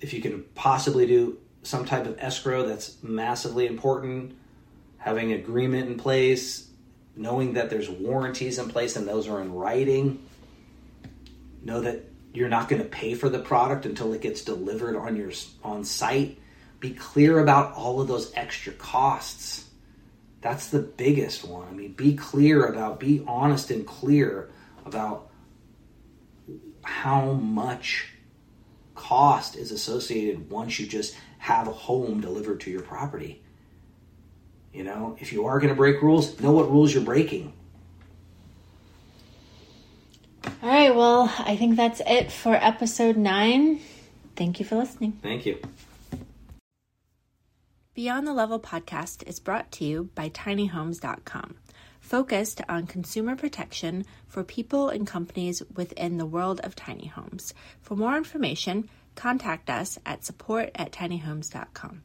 if 0.00 0.12
you 0.12 0.20
can 0.20 0.44
possibly 0.54 1.06
do 1.06 1.38
some 1.64 1.84
type 1.84 2.06
of 2.06 2.18
escrow, 2.18 2.66
that's 2.66 3.02
massively 3.02 3.66
important. 3.66 4.36
Having 4.98 5.32
agreement 5.32 5.88
in 5.88 5.98
place, 5.98 6.68
knowing 7.16 7.54
that 7.54 7.70
there's 7.70 7.88
warranties 7.88 8.58
in 8.58 8.68
place 8.68 8.96
and 8.96 9.06
those 9.06 9.28
are 9.28 9.40
in 9.40 9.52
writing. 9.52 10.24
Know 11.62 11.80
that 11.80 12.04
you're 12.32 12.48
not 12.48 12.68
going 12.68 12.82
to 12.82 12.88
pay 12.88 13.14
for 13.14 13.28
the 13.28 13.38
product 13.38 13.86
until 13.86 14.12
it 14.12 14.20
gets 14.20 14.42
delivered 14.42 14.96
on 14.96 15.16
your 15.16 15.32
on 15.62 15.84
site. 15.84 16.38
Be 16.80 16.90
clear 16.90 17.38
about 17.38 17.74
all 17.74 18.00
of 18.00 18.08
those 18.08 18.32
extra 18.34 18.72
costs. 18.72 19.68
That's 20.40 20.68
the 20.68 20.80
biggest 20.80 21.44
one. 21.44 21.68
I 21.68 21.72
mean, 21.72 21.92
be 21.92 22.14
clear 22.14 22.66
about, 22.66 23.00
be 23.00 23.24
honest 23.26 23.70
and 23.70 23.86
clear 23.86 24.50
about 24.84 25.30
how 26.82 27.32
much 27.32 28.10
cost 28.94 29.56
is 29.56 29.72
associated 29.72 30.50
once 30.50 30.78
you 30.78 30.86
just 30.86 31.16
have 31.44 31.68
a 31.68 31.72
home 31.72 32.22
delivered 32.22 32.58
to 32.58 32.70
your 32.70 32.80
property. 32.80 33.42
You 34.72 34.82
know, 34.82 35.14
if 35.20 35.30
you 35.30 35.44
are 35.44 35.58
going 35.60 35.68
to 35.68 35.74
break 35.74 36.00
rules, 36.00 36.40
know 36.40 36.52
what 36.52 36.70
rules 36.70 36.94
you're 36.94 37.04
breaking. 37.04 37.52
All 40.62 40.70
right. 40.70 40.96
Well, 40.96 41.30
I 41.38 41.54
think 41.56 41.76
that's 41.76 42.00
it 42.06 42.32
for 42.32 42.54
episode 42.54 43.18
nine. 43.18 43.80
Thank 44.36 44.58
you 44.58 44.64
for 44.64 44.76
listening. 44.76 45.18
Thank 45.22 45.44
you. 45.44 45.58
Beyond 47.92 48.26
the 48.26 48.32
Level 48.32 48.58
podcast 48.58 49.22
is 49.28 49.38
brought 49.38 49.70
to 49.72 49.84
you 49.84 50.08
by 50.14 50.30
tinyhomes.com, 50.30 51.56
focused 52.00 52.62
on 52.70 52.86
consumer 52.86 53.36
protection 53.36 54.06
for 54.26 54.44
people 54.44 54.88
and 54.88 55.06
companies 55.06 55.62
within 55.76 56.16
the 56.16 56.24
world 56.24 56.62
of 56.64 56.74
tiny 56.74 57.08
homes. 57.08 57.52
For 57.82 57.96
more 57.96 58.16
information, 58.16 58.88
contact 59.14 59.70
us 59.70 59.98
at 60.04 60.24
support 60.24 60.70
at 60.74 60.92
tinyhomes.com. 60.92 62.02